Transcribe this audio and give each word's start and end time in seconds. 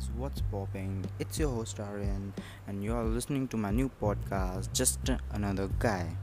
guys, 0.00 0.10
what's 0.16 0.40
popping? 0.50 1.04
It's 1.18 1.38
your 1.38 1.50
host 1.50 1.78
Aryan, 1.78 2.32
and 2.66 2.82
you 2.82 2.94
are 2.94 3.04
listening 3.04 3.48
to 3.48 3.56
my 3.56 3.70
new 3.70 3.90
podcast, 4.00 4.72
Just 4.72 5.00
Another 5.32 5.68
Guy. 5.78 6.16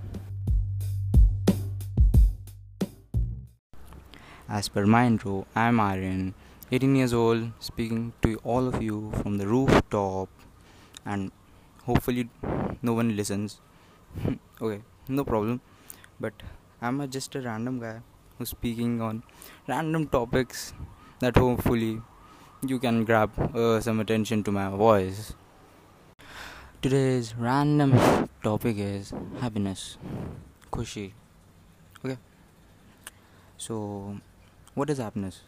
As 4.50 4.68
per 4.70 4.86
my 4.86 5.06
intro, 5.06 5.46
I'm 5.56 5.80
Aryan, 5.80 6.34
18 6.72 6.96
years 6.96 7.14
old, 7.14 7.52
speaking 7.60 8.14
to 8.24 8.38
all 8.44 8.68
of 8.68 8.82
you 8.82 9.12
from 9.22 9.38
the 9.38 9.46
rooftop, 9.46 10.30
and 11.06 11.32
hopefully, 11.84 12.30
no 12.82 12.94
one 12.94 13.16
listens. 13.16 13.60
okay, 14.62 14.82
no 15.08 15.24
problem, 15.24 15.62
but 16.20 16.34
I'm 16.82 17.02
a, 17.02 17.08
just 17.08 17.36
a 17.36 17.42
random 17.42 17.80
guy 17.80 18.00
who's 18.38 18.50
speaking 18.50 19.02
on 19.02 19.24
random 19.68 20.08
topics 20.08 20.74
that 21.20 21.36
hopefully 21.38 22.02
you 22.66 22.80
can 22.80 23.04
grab 23.06 23.32
uh, 23.56 23.80
some 23.80 24.00
attention 24.00 24.44
to 24.44 24.52
my 24.52 24.70
voice. 24.70 25.34
Today's 26.82 27.36
random 27.36 28.30
topic 28.44 28.78
is 28.78 29.14
happiness, 29.40 29.98
Kushi. 30.72 31.12
Okay, 32.04 32.18
so 33.58 34.18
what 34.74 34.90
is 34.90 34.98
happiness? 34.98 35.42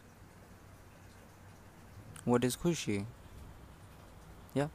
What 2.24 2.44
is 2.44 2.56
Kushi? 2.56 3.06
Yeah, 4.54 4.68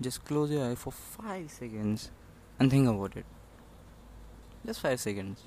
just 0.00 0.24
close 0.24 0.50
your 0.50 0.70
eye 0.70 0.74
for 0.74 0.92
five 0.92 1.50
seconds 1.50 2.10
and 2.58 2.70
think 2.70 2.88
about 2.88 3.16
it. 3.16 3.26
Just 4.64 4.80
five 4.80 5.00
seconds. 5.00 5.42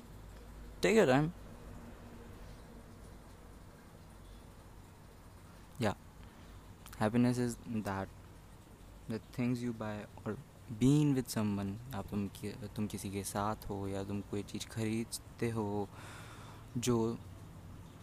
Take 0.80 0.96
your 0.96 1.06
time. 1.06 1.32
Yeah, 5.78 5.94
happiness 7.00 7.38
is 7.38 7.56
that 7.68 8.08
the 9.10 9.20
things 9.38 9.62
you 9.62 9.72
buy 9.74 10.06
और 10.18 10.38
been 10.72 11.14
with 11.14 11.24
someone 11.26 11.76
आप 11.94 12.06
तुम 12.10 12.26
कि, 12.30 12.52
तुम 12.76 12.86
किसी 12.86 13.10
के 13.10 13.22
साथ 13.24 13.68
हो 13.70 13.86
या 13.88 14.02
तुम 14.04 14.20
कोई 14.30 14.42
चीज़ 14.42 14.66
खरीदते 14.68 15.50
हो 15.50 15.88
जो 16.78 16.96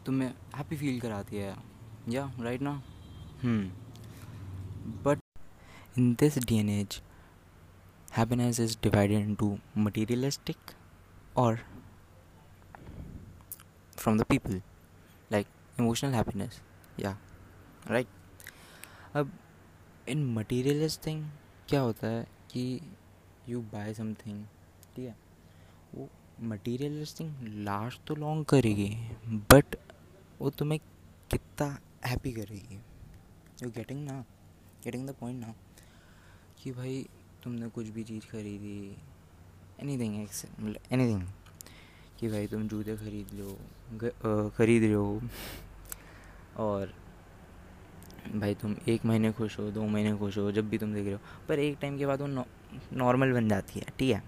तुम्हें 0.06 0.30
हैप्पी 0.56 0.76
फील 0.76 1.00
कराती 1.00 1.38
है 1.38 1.56
या 2.10 2.32
राइट 2.40 2.62
ना 2.62 2.82
but 5.06 5.20
in 5.98 6.14
this 6.20 6.38
day 6.40 6.58
and 6.58 6.70
age 6.70 7.02
happiness 8.14 8.60
is 8.60 8.78
divided 8.84 9.36
to 9.38 9.58
materialistic 9.78 10.72
और 11.38 11.60
from 13.98 14.18
the 14.18 14.24
people 14.24 14.62
like 15.32 15.48
emotional 15.80 16.14
happiness 16.14 16.62
या 17.00 17.18
राइट 17.88 18.08
अब 19.16 19.32
इन 20.10 20.24
मटीरियलिस्ट 20.34 21.06
थिंग 21.06 21.24
क्या 21.70 21.80
होता 21.82 22.08
है 22.08 22.24
कि 22.52 22.64
यू 23.50 23.60
बाय 23.74 23.94
समथिंग 23.94 24.44
ठीक 24.96 25.06
है? 25.06 25.16
वो 25.96 26.08
मटीरियलिस्ट 26.50 27.20
थिंग 27.20 27.64
लास्ट 27.66 28.02
तो 28.08 28.16
लॉन्ग 28.16 28.46
करेगी 28.46 28.90
बट 29.52 29.76
वो 30.40 30.50
तुम्हें 30.50 30.80
कितना 31.32 31.68
हैप्पी 32.06 32.32
करेगी? 32.32 32.80
यू 33.64 33.70
गेटिंग 33.70 34.04
ना 34.06 34.20
गेटिंग 34.84 35.08
द 35.10 35.16
पॉइंट 35.20 35.40
ना 35.42 35.54
कि 36.64 36.72
भाई 36.72 37.06
तुमने 37.44 37.70
कुछ 37.70 37.88
भी 37.90 38.04
चीज़ 38.04 38.26
खरीदी 38.32 38.76
एनी 39.82 40.00
थिंग 40.00 40.16
एनी 40.92 41.06
थिंग 41.06 41.28
कि 42.20 42.28
भाई 42.30 42.48
तुम 42.48 42.68
जूते 42.68 42.98
खरीद 42.98 43.34
लो 43.34 44.50
खरीद 44.58 44.84
रहे 44.84 44.94
हो, 44.94 45.22
और 46.58 46.94
भाई 48.34 48.56
तुम 48.56 48.76
एक 48.88 49.06
महीने 49.06 49.32
खुश 49.32 49.58
हो, 49.60 49.70
दो 49.72 49.86
महीने 49.86 50.16
खुश 50.18 50.38
हो, 50.38 50.52
जब 50.52 50.70
भी 50.70 50.78
तुम 50.78 50.94
देख 50.94 51.06
रहे 51.06 51.14
हो। 51.14 51.20
पर 51.48 51.60
एक 51.60 51.78
टाइम 51.82 51.98
के 51.98 52.06
बाद 52.06 52.22
वो 52.22 52.28
नॉर्मल 52.94 53.34
बन 53.34 53.50
जाती 53.50 53.80
है, 53.80 53.86
ठीक 54.00 54.14
है? 54.14 54.24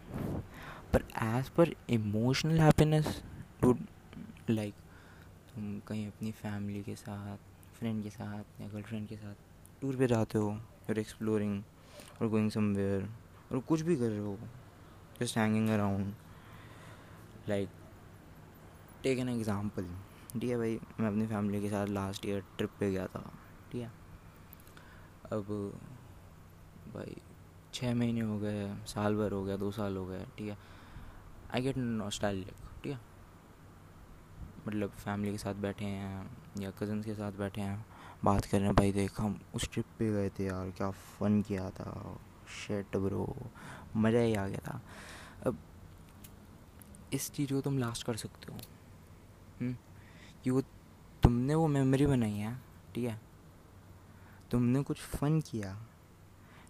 पर 0.94 1.04
as 1.24 1.50
per 1.50 1.70
emotional 1.90 2.60
happiness 2.60 3.22
would 3.64 3.78
like 4.50 4.74
तुम 5.54 5.80
कहीं 5.88 6.08
अपनी 6.08 6.32
फैमिली 6.34 6.82
के 6.84 6.96
साथ 6.96 7.38
फ्रेंड 7.80 8.04
के 8.04 8.10
साथ 8.10 8.62
या 8.62 8.68
गर्लफ्रेंड 8.68 9.08
के 9.08 9.16
साथ 9.16 9.82
टूर 9.82 9.96
पे 9.96 10.08
जाते 10.08 10.38
हो 10.38 10.50
और 10.90 11.00
एक्सप्लोरिंग 11.00 11.62
और 12.22 12.28
गोइंग 12.30 12.50
समवेयर 12.52 13.08
और 13.52 13.60
कुछ 13.60 13.82
भी 13.82 13.96
कर 13.96 14.10
रहे 14.10 14.20
हो 14.20 14.38
just 15.20 15.38
hanging 15.38 15.70
around 15.70 16.14
like 17.50 17.70
take 19.04 19.20
an 19.20 19.30
example 19.30 19.88
ठीक 20.34 20.50
है 20.50 20.58
भाई? 20.58 20.80
मैं 21.00 21.08
अपनी 21.08 21.28
फैमिली 21.28 21.62
के 21.62 21.70
साथ 21.70 21.88
लास्ट 21.88 22.26
ईयर 22.26 22.44
ट्रिप 22.58 22.70
पे 22.80 22.92
गया 22.92 23.06
था। 23.08 23.24
है 23.80 23.92
अब 25.32 25.74
भाई 26.94 27.16
छः 27.74 27.96
महीने 27.96 28.22
हो 28.22 28.40
गए, 28.40 28.76
साल 28.76 29.16
भर 29.16 29.32
हो 29.32 29.44
गया, 29.44 29.58
दो 29.58 29.72
साल 29.72 29.98
हो 29.98 30.06
गए, 30.06 30.26
ठीक 30.38 30.50
है। 30.50 30.58
आई 31.54 31.62
गेट 31.62 31.78
नो 31.78 32.04
नॉस्टैल्जिक 32.04 32.54
ठीक 32.84 32.94
है। 32.94 33.00
मतलब 34.68 34.90
फैमिली 34.90 35.32
के 35.32 35.38
साथ 35.38 35.54
बैठे 35.54 35.86
हैं 35.86 36.38
या 36.60 36.72
कज़न्स 36.72 37.06
के 37.06 37.14
साथ 37.14 37.32
बैठे 37.32 37.62
हैं, 37.62 37.86
बात 38.24 38.46
कर 38.46 38.58
रहे 38.58 38.68
हैं, 38.68 38.76
भाई 38.76 38.92
देख, 38.92 39.22
हम 39.22 39.42
उस 39.56 39.70
ट्रिप 39.74 39.86
पे 40.00 40.12
गए 40.12 40.30
थे 40.30 40.46
यार, 40.46 40.72
क्या 40.72 40.92
फ़न 40.92 41.42
किया 41.42 41.70
था। 41.70 42.20
शेट 42.68 42.98
ब्रो 42.98 43.36
मज़ा 43.96 44.20
ही 44.20 44.36
आ 44.36 44.48
गया 44.48 44.60
था। 44.60 44.82
अब 45.48 45.58
इस 47.14 47.32
चीज़ 47.32 47.54
को 47.54 47.62
तुम 47.62 47.78
लास्ट 47.78 48.06
कर 48.06 48.16
सकते 48.16 48.54
हो। 48.54 48.60
हुँ? 49.62 49.76
कि 50.44 50.50
वो 50.50 50.62
तुमने 51.24 51.56
वो 51.56 51.68
मेमोरी 51.68 52.06
बनाई 52.06 52.32
है, 52.32 52.58
ठीक 52.96 53.10
है। 53.10 53.25
तुमने 54.52 54.84
कुछ 54.84 54.98
फ़न 54.98 55.42
किया। 55.42 55.88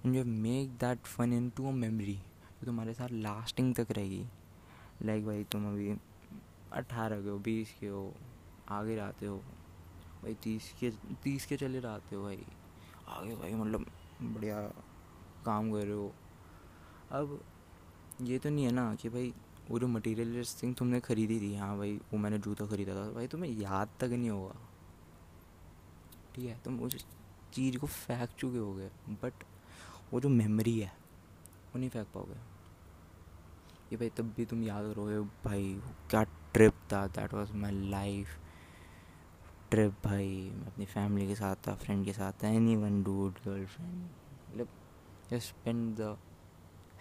And 0.05 0.15
you 0.15 0.25
make 0.25 0.69
that 0.69 0.99
fun 0.99 1.33
into 1.49 1.67
a 1.67 1.71
memory 1.71 2.15
जो 2.15 2.65
तुम्हारे 2.65 2.93
साथ 2.93 3.07
लास्टिंग 3.11 3.75
तक 3.75 3.87
रहेगी। 3.91 4.25
लाइक 5.03 5.21
like 5.21 5.33
भाई, 5.33 5.43
तुम 5.43 5.67
अभी 5.67 5.97
अट्ठारह 6.71 7.21
के 7.21 7.29
हो, 7.29 7.39
बीस 7.39 7.75
के 7.79 7.87
हो, 7.87 8.15
आगे 8.69 8.95
रहते 8.95 9.25
हो। 9.25 9.37
भाई, 10.23 10.33
तीस 10.33 10.73
के 10.79 10.91
तीस 11.23 11.45
के 11.45 11.57
चले 11.57 11.79
रहते 11.79 12.15
हो 12.15 12.23
भाई। 12.23 12.45
आगे 13.07 13.35
भाई 13.35 13.53
मतलब 13.53 13.85
बढ़िया 14.21 14.61
काम 15.45 15.71
कर 15.71 15.83
रहे 15.83 15.93
हो। 15.93 16.13
अब 17.11 17.43
ये 18.21 18.39
तो 18.39 18.49
नहीं 18.49 18.65
है 18.65 18.71
ना 18.71 18.95
कि 18.95 19.09
भाई, 19.09 19.33
वो 19.69 19.79
जो 19.79 19.87
मटेरियल 19.87 20.45
थिंग 20.63 20.75
तुमने 20.75 20.99
खरीदी 20.99 21.39
थी 21.39 21.55
हाँ 21.55 21.77
भाई, 21.77 21.97
वो 21.97 22.17
मैंने 22.17 22.37
जूता 22.37 22.65
खरीदा 22.65 22.95
था। 22.95 23.11
भाई, 23.11 23.27
तुम्हें 23.27 23.51
याद 23.51 23.89
तक 23.99 24.07
नहीं 24.07 24.29
होगा। 24.29 24.55
ठीक 26.35 26.45
है, 26.45 26.61
तुम 26.65 26.79
उस 26.79 27.05
चीज़ 27.55 27.77
को 27.77 27.87
फेंक 27.87 28.29
चुके 28.39 28.57
हो 28.57 28.73
गए 28.73 28.89
बट 29.23 29.43
वो 30.13 30.19
जो 30.21 30.29
मेमोरी 30.29 30.79
है, 30.79 30.87
वो 30.87 31.79
नहीं 31.79 31.89
फेंक 31.89 32.07
पाओगे। 32.13 32.39
कि 33.89 33.97
भाई 33.97 34.09
तब 34.09 34.33
भी 34.37 34.45
तुम 34.45 34.63
याद 34.63 34.85
करोगे 34.85 35.19
भाई 35.45 35.73
क्या 36.09 36.23
ट्रिप 36.53 36.73
था 36.91 37.05
that 37.07 37.33
was 37.33 37.51
my 37.55 37.71
life 37.71 38.37
trip 39.71 39.91
भाई। 40.05 40.51
मैं 40.55 40.67
अपनी 40.67 40.85
फैमिली 40.85 41.27
के 41.27 41.35
साथ 41.35 41.55
था 41.67 41.75
फ्रेंड 41.75 42.05
के 42.05 42.13
साथ 42.13 42.43
था 42.43 42.47
any 42.47 42.75
one 42.75 43.01
dude 43.03 43.39
girl 43.45 43.65
friend 43.65 44.03
मतलब 44.49 44.67
just 45.29 45.47
spend 45.47 45.95
the 45.97 46.17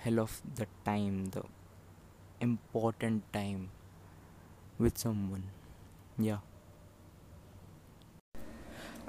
hell 0.05 0.21
of 0.21 0.41
the 0.49 0.67
time 0.87 1.25
the 1.27 1.45
important 2.43 3.23
time 3.33 3.69
with 4.81 4.99
someone 4.99 5.45
या 6.21 6.43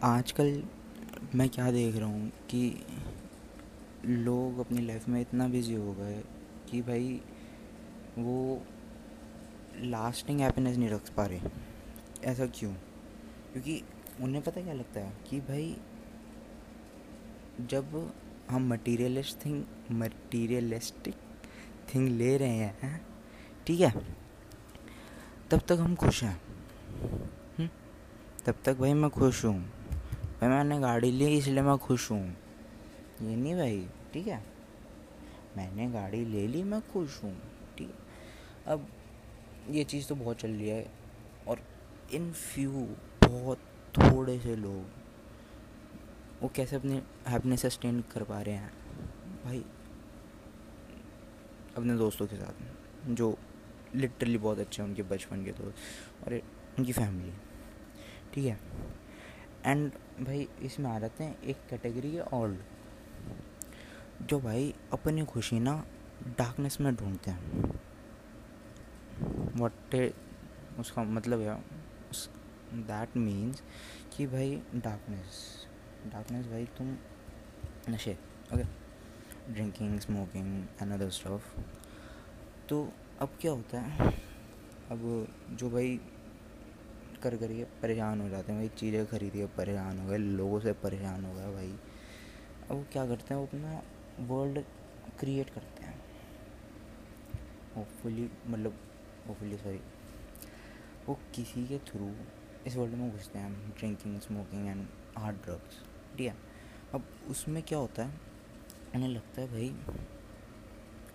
आजकल 0.04 0.64
मैं 1.36 1.50
क्या 1.50 1.72
देख 1.72 1.96
रहा 1.96 2.08
हूँ 2.08 2.30
कि 2.30 2.84
लोग 4.06 4.60
अपनी 4.60 4.82
लाइफ 4.82 5.08
में 5.10 5.22
इतना 5.22 5.48
बिज़ी 5.48 5.74
हो 5.74 5.94
गए 5.94 6.24
कि 6.72 6.82
भाई 6.82 7.22
वो 8.18 8.62
लास्टिंग 9.82 10.40
हैप्पीनेस 10.40 10.78
नहीं 10.78 10.90
रख 10.90 11.10
पा 11.10 11.26
रहे 11.26 11.40
ऐसा 12.24 12.46
क्यों 12.46 12.74
क्योंकि 13.54 13.84
उन्हें 14.22 14.44
पता 14.44 14.62
क्या 14.62 14.74
लगता 14.74 15.00
है 15.00 15.14
कि 15.30 15.40
भाई 15.40 15.78
जब 17.62 18.14
हम 18.50 18.74
मटीरियलिस्ट 18.74 19.46
थिंग 19.46 19.64
मटीरियलिस्टिक 19.92 21.16
थिंग 21.96 22.10
ले 22.10 22.38
रहे 22.38 22.50
हैं 22.50 22.78
है? 22.82 23.02
ठीक 23.68 23.80
है, 23.80 23.94
तब 25.52 25.60
तक 25.60 25.78
हम 25.80 25.96
खुश 25.96 26.24
हैं 26.24 26.42
हम्म? 27.60 27.70
तब 28.46 28.56
तक 28.66 28.78
भाई 28.78 28.94
मैं 28.94 29.10
खुश 29.10 29.46
हूँ 29.46 29.75
भाई 30.46 30.54
मैंने 30.54 30.80
गाड़ी 30.80 31.12
ली, 31.12 31.38
इसलिए 31.38 31.62
मैं 31.62 31.78
खुश 31.78 32.12
हूँ। 32.12 32.36
ये 33.22 33.36
नहीं 33.36 33.56
भाई, 33.56 33.88
ठीक 34.14 34.28
है? 34.28 34.44
मैंने 35.58 35.88
गाड़ी 35.92 36.26
ले 36.26 36.48
ली, 36.48 36.64
मैं 36.64 36.82
खुश 36.82 37.24
हूँ, 37.24 37.36
ठीक 37.78 37.88
है? 37.90 37.96
अब 38.68 38.88
ये 39.70 39.84
चीज़ 39.84 40.08
तो 40.08 40.16
बहुत 40.16 40.38
चल 40.38 40.50
रही 40.50 40.70
है, 40.70 40.92
और 41.48 41.62
इन 42.14 42.32
फ्यू 42.32 42.72
बहुत 43.24 43.58
थोड़े 43.94 44.40
से 44.40 44.56
लोग, 44.56 44.86
वो 46.42 46.52
कैसे 46.56 46.76
अपने 46.76 47.02
हैप्पीनेस 47.28 47.62
सस्टेन 47.62 48.02
कर 48.02 48.24
पा 48.24 48.42
रहे 48.42 48.56
हैं? 48.56 48.72
भाई, 49.46 49.64
अपने 51.78 51.96
दोस्तों 51.98 52.28
के 52.28 52.36
साथ, 52.36 53.08
जो 53.08 53.38
लिटरली 53.96 54.38
बहुत 54.38 54.60
अच्छे 54.60 54.82
हैं, 54.82 54.90
उनके 54.90 55.04
बचपन 55.04 55.46
के 55.46 55.52
दोस्त, 55.52 56.28
और 56.28 56.34
उनकी 56.80 56.92
फैमिली 56.92 57.34
ठीक 58.34 58.46
है? 58.46 58.60
एंड 59.66 59.92
भाई 60.20 60.48
इसमें 60.62 60.90
आ 60.90 60.98
जाते 61.00 61.24
हैं 61.24 61.42
एक 61.44 61.58
कैटेगरी 61.70 62.16
है 62.16 62.24
ओल्ड 62.34 62.60
जो 64.22 64.40
भाई 64.40 64.74
अपनी 64.94 65.26
खुशी 65.26 65.60
ना 65.60 65.74
डार्कनेस 66.38 66.80
में 66.82 66.96
ढूंढते 66.96 67.32
हैं। 67.32 67.80
वट 69.56 69.96
उसका 70.80 71.04
मतलब 71.04 71.40
है 71.40 71.56
दैट 72.88 73.18
मीन्स 73.18 73.62
कि 74.16 74.28
भाई 74.28 74.56
डार्कनेस 74.76 75.44
डार्कनेस 76.12 76.46
भाई 76.48 76.66
तुम 76.78 76.96
नशे 77.90 78.18
okay 78.54 78.64
drinking 79.54 80.00
smoking 80.00 80.66
and 80.82 80.92
other 80.94 81.10
stuff 81.10 81.46
तो 82.70 82.88
अब 83.22 83.38
क्या 83.42 83.52
होता 83.52 83.80
है? 83.80 84.10
अब 84.92 85.28
जो 85.52 85.70
भाई 85.70 86.00
कर 87.26 87.36
कर 87.38 87.54
परेशान 87.82 88.22
हो 88.22 88.30
जाते 88.30 88.52
हैं, 88.52 88.62
भाई 88.62 88.70
चीज़ें 88.78 89.06
खरीदिए, 89.08 89.46
परेशान 89.58 90.00
हो 90.00 90.08
गए, 90.08 90.18
लोगों 90.18 90.60
से 90.60 90.74
परेशान 90.84 91.26
हो 91.26 91.34
गए 91.34 91.54
भाई। 91.54 91.72
अब 92.62 92.76
वो 92.76 92.86
क्या 92.92 93.06
करते 93.06 93.34
हैं, 93.34 93.42
वो 93.42 93.48
अपना 93.48 93.82
वर्ल्ड 94.28 94.64
क्रिएट 95.20 95.50
करते 95.50 95.84
हैं। 95.84 95.94
होपफुली 97.76 98.30
मतलब 98.48 98.78
होपफुली 99.28 99.58
सॉरी 99.58 99.80
वो 101.08 101.18
किसी 101.36 101.66
के 101.68 101.78
थ्रू 101.88 102.12
इस 102.68 102.76
वर्ल्ड 102.76 102.94
में 102.94 103.12
घुसते 103.12 103.40
हैं 103.40 103.74
drinking 103.78 104.20
smoking 104.20 104.68
and 104.68 104.86
hard 105.18 105.38
drugs 105.38 105.82
ठीक 106.18 106.28
है? 106.28 106.36
अब 106.94 107.08
उसमें 107.30 107.62
क्या 107.64 107.80
होता 107.80 108.04
है, 108.04 108.20
उन्हें 108.96 109.10
लगता 109.10 109.42
है 109.42 109.48
भाई, 109.48 109.70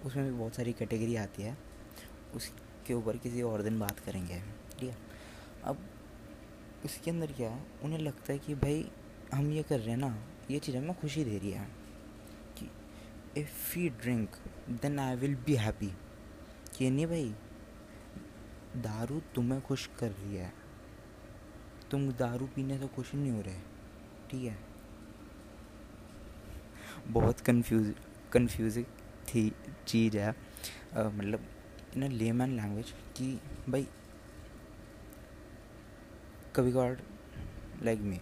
उसमें 0.05 0.25
भी 0.25 0.39
बहुत 0.39 0.55
सारी 0.55 0.73
कैटेगरी 0.73 1.17
आती 1.17 1.43
है, 1.43 1.57
उसके 2.35 2.95
ऊपर 2.95 3.17
किसी 3.17 3.43
और 3.43 3.63
दिन 3.63 3.79
बात 3.81 3.99
करेंगे, 3.99 4.41
ठीक 4.79 4.91
है? 4.91 4.97
अब 5.65 5.79
उसके 6.85 7.11
अंदर 7.11 7.33
क्या 7.33 7.51
है, 7.51 7.63
उन्हें 7.83 7.99
लगता 7.99 8.33
है 8.33 8.39
कि 8.39 8.55
भाई, 8.55 8.91
हम 9.35 9.51
ये 9.53 9.63
कर 9.63 9.79
रहे 9.81 9.91
हैं 9.91 9.97
ना, 9.97 10.17
ये 10.51 10.59
चीज़ 10.59 10.77
हमें 10.77 10.95
खुशी 11.01 11.25
दे 11.25 11.39
रही 11.39 11.51
है 11.51 11.67
कि 12.59 12.69
if 13.37 13.79
you 13.79 13.91
drink 14.03 14.37
then 14.71 14.99
I 14.99 15.17
will 15.17 15.35
be 15.47 15.55
happy 15.57 15.93
कि 16.77 16.91
नहीं 16.91 17.07
भाई, 17.07 17.35
दारू 18.77 19.21
तुम्हें 19.35 19.61
खुश 19.63 19.89
कर 19.99 20.11
रही 20.11 20.37
है। 20.37 20.53
तुम 21.91 22.11
दारू 22.15 22.47
पीने 22.47 22.79
से 22.79 22.87
खुश 22.87 23.15
नहीं 23.15 23.31
हो 23.33 23.41
रहे, 23.41 23.61
ठीक 24.31 24.45
है? 24.45 24.59
बहुत 27.09 27.41
कंफ्यूज 27.41 27.95
कंफ्यूजिंग 28.33 28.85
थी, 29.29 29.53
चीज़ 29.87 30.17
है। 30.19 30.31
मतलब 30.97 31.47
इन 31.97 32.13
लेमैन 32.13 32.57
लैंग्वेज 32.57 32.91
कि 33.17 33.33
भाई 33.69 33.87
कभी 36.57 36.73
कभार 36.73 36.97
लाइक 37.83 38.01
मी 38.01 38.19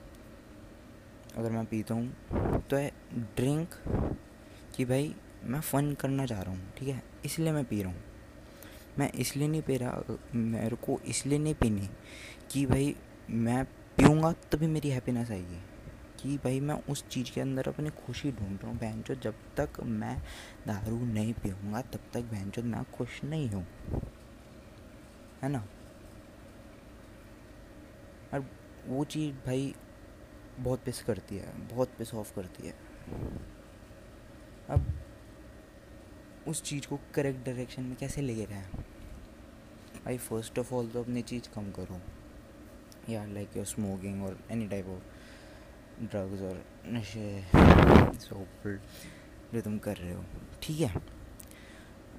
अगर 1.36 1.50
मैं 1.50 1.64
पीता 1.66 1.94
हूँ 1.94 2.60
तो 2.70 2.76
है 2.76 2.90
ड्रिंक 3.36 3.74
कि 4.76 4.84
भाई 4.84 5.14
मैं 5.44 5.60
फ़न 5.60 5.92
करना 5.94 6.26
चाह 6.26 6.42
रहा 6.42 6.52
हूँ, 6.52 6.72
ठीक 6.78 6.88
है? 6.88 7.02
इसलिए 7.24 7.52
मैं 7.52 7.64
पी 7.64 7.82
रहा 7.82 7.92
हूँ। 7.92 8.02
मैं 8.98 9.10
इसलिए 9.12 9.48
नहीं 9.48 9.62
पी 9.62 9.76
रहा, 9.76 10.16
मेरे 10.34 10.76
को 10.76 10.98
इसलिए 11.06 11.38
नहीं 11.38 11.54
पीनी 11.54 11.88
कि 12.50 12.66
भाई 12.66 12.94
मैं 13.30 13.64
पीऊँगा 13.96 14.32
तभी 14.52 14.66
मेरी 14.66 14.90
हैप्पीनेस 14.90 15.30
आएगी। 15.30 15.60
कि 16.22 16.36
भाई 16.36 16.60
मैं 16.60 16.74
उस 16.90 17.08
चीज़ 17.08 17.32
के 17.32 17.40
अंदर 17.40 17.68
अपनी 17.68 17.90
खुशी 18.06 18.32
ढूंढ 18.32 18.58
रहा 18.62 18.70
हूँ, 18.70 18.78
बहन 18.78 19.02
चो 19.02 19.14
जब 19.14 19.34
तक 19.56 19.80
मैं 19.82 20.16
दारू 20.66 21.00
नहीं 21.04 21.32
पीऊँगा, 21.32 21.82
तब 21.82 22.10
तक 22.12 22.30
बहन 22.32 22.50
चो 22.50 22.62
मैं 22.62 22.84
खुश 22.92 23.24
नहीं 23.24 23.48
हूँ। 23.50 23.66
है 25.42 25.48
ना? 25.48 25.64
और 28.34 28.44
वो 28.86 29.04
चीज़ 29.04 29.34
भाई 29.46 29.74
बहुत 30.58 30.82
पिस 30.84 31.02
करती 31.02 31.36
है, 31.36 31.52
बहुत 31.68 31.92
पिस 31.98 32.14
ऑफ़ 32.14 32.34
करती 32.34 32.66
है। 32.66 32.74
अब 34.70 34.92
उस 36.48 36.62
चीज़ 36.62 36.86
को 36.86 36.98
करेक्ट 37.14 37.44
डायरेक्शन 37.46 37.82
में 37.82 37.96
कैसे 37.96 38.22
ले 38.22 38.44
रहे 38.44 38.58
हैं? 38.58 38.84
भाई 40.04 40.18
फ़र्स्ट 40.18 40.58
ऑफ़ 40.58 40.72
ऑल 40.74 40.88
तो 40.88 41.02
अपनी 41.02 41.22
चीज़ 41.22 41.48
कम 41.54 41.70
करो। 41.72 42.00
या 43.08 43.24
लाइक 43.26 43.56
योर 43.56 43.66
स्मोकिंग 43.66 44.22
और 44.24 44.38
एनी 44.50 44.68
टाइप 44.68 44.86
ऑफ़ 44.86 46.02
ड्रग्स 46.02 46.42
और 46.42 46.64
नशे 46.86 47.42
सोपल 48.18 48.78
जो 49.54 49.60
तुम 49.60 49.78
कर 49.78 49.96
रहे 49.96 50.12
हो, 50.12 50.24
ठीक 50.62 50.80
है? 50.80 50.94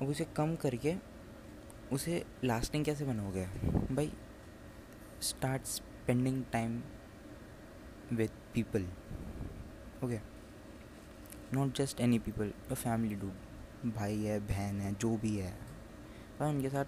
अब 0.02 0.08
उसे 0.08 0.26
कम 0.38 0.56
करके 0.56 0.96
उसे 1.92 2.24
लास्टिंग 2.44 2.86
कैसे 2.86 3.06
बनोगे? 3.06 3.46
भाई 3.92 4.12
start 5.22 5.62
spending 6.10 6.44
time 6.52 6.82
with 8.18 8.32
people. 8.54 8.86
Okay. 10.04 10.20
Not 11.54 11.78
just 11.78 12.00
any 12.02 12.20
people 12.20 12.52
your 12.70 12.78
family 12.84 13.18
do 13.22 13.30
भाई 13.96 14.24
है, 14.24 14.40
बहन 14.40 14.80
है, 14.82 14.94
जो 14.96 15.18
भी 15.18 15.36
है। 15.38 15.52
भाई, 16.40 16.50
उनके 16.50 16.70
साथ 16.70 16.86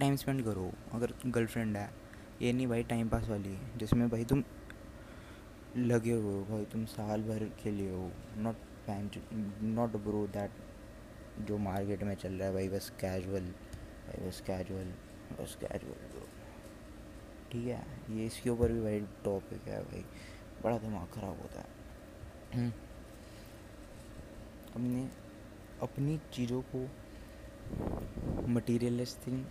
टाइम 0.00 0.16
स्पेंड 0.16 0.44
करो। 0.44 0.72
अगर 0.94 1.14
गर्लफ्रेंड 1.26 1.76
है, 1.76 1.90
ये 2.42 2.52
नहीं 2.52 2.66
भाई 2.66 2.82
टाइम 2.82 3.08
पास 3.08 3.28
वाली 3.28 3.56
जिसमें 3.76 4.08
भाई 4.08 4.24
तुम 4.24 4.42
लगे 5.76 6.12
हो, 6.12 6.44
भाई 6.50 6.64
तुम 6.64 6.84
साल 6.84 7.22
भर 7.22 7.44
के 7.62 7.70
लिए 7.70 7.90
हो। 7.90 8.10
Not 8.36 8.56
fan 8.86 9.10
not 9.62 9.96
bro 9.96 10.26
that 10.26 11.46
जो 11.46 11.58
मार्केट 11.58 12.02
में 12.02 12.14
चल 12.14 12.32
रहा 12.32 12.48
है, 12.48 12.54
भाई 12.54 12.68
बस 12.68 12.92
कैजुअल 13.00 13.46
भाई 14.06 14.28
बस 14.28 14.40
कैजुअल 14.46 14.92
बस 15.40 15.56
कैजुअल 15.60 16.39
ठीक 17.52 17.66
है, 17.66 17.82
ये 18.10 18.26
इसके 18.26 18.50
ऊपर 18.50 18.72
भी 18.72 18.80
भाई 18.80 19.00
टॉपिक 19.24 19.68
है 19.68 19.82
भाई। 19.84 20.04
बड़ा 20.62 20.76
दिमाग 20.78 21.06
ख़राब 21.14 21.40
होता 21.42 21.60
है। 21.60 21.66
हम्म। 22.54 22.72
हमने 24.74 25.08
अपनी 25.82 26.18
चीज़ों 26.34 26.60
को 26.74 26.86
मटीरियलिस्ट 28.52 29.26
थिंग 29.26 29.44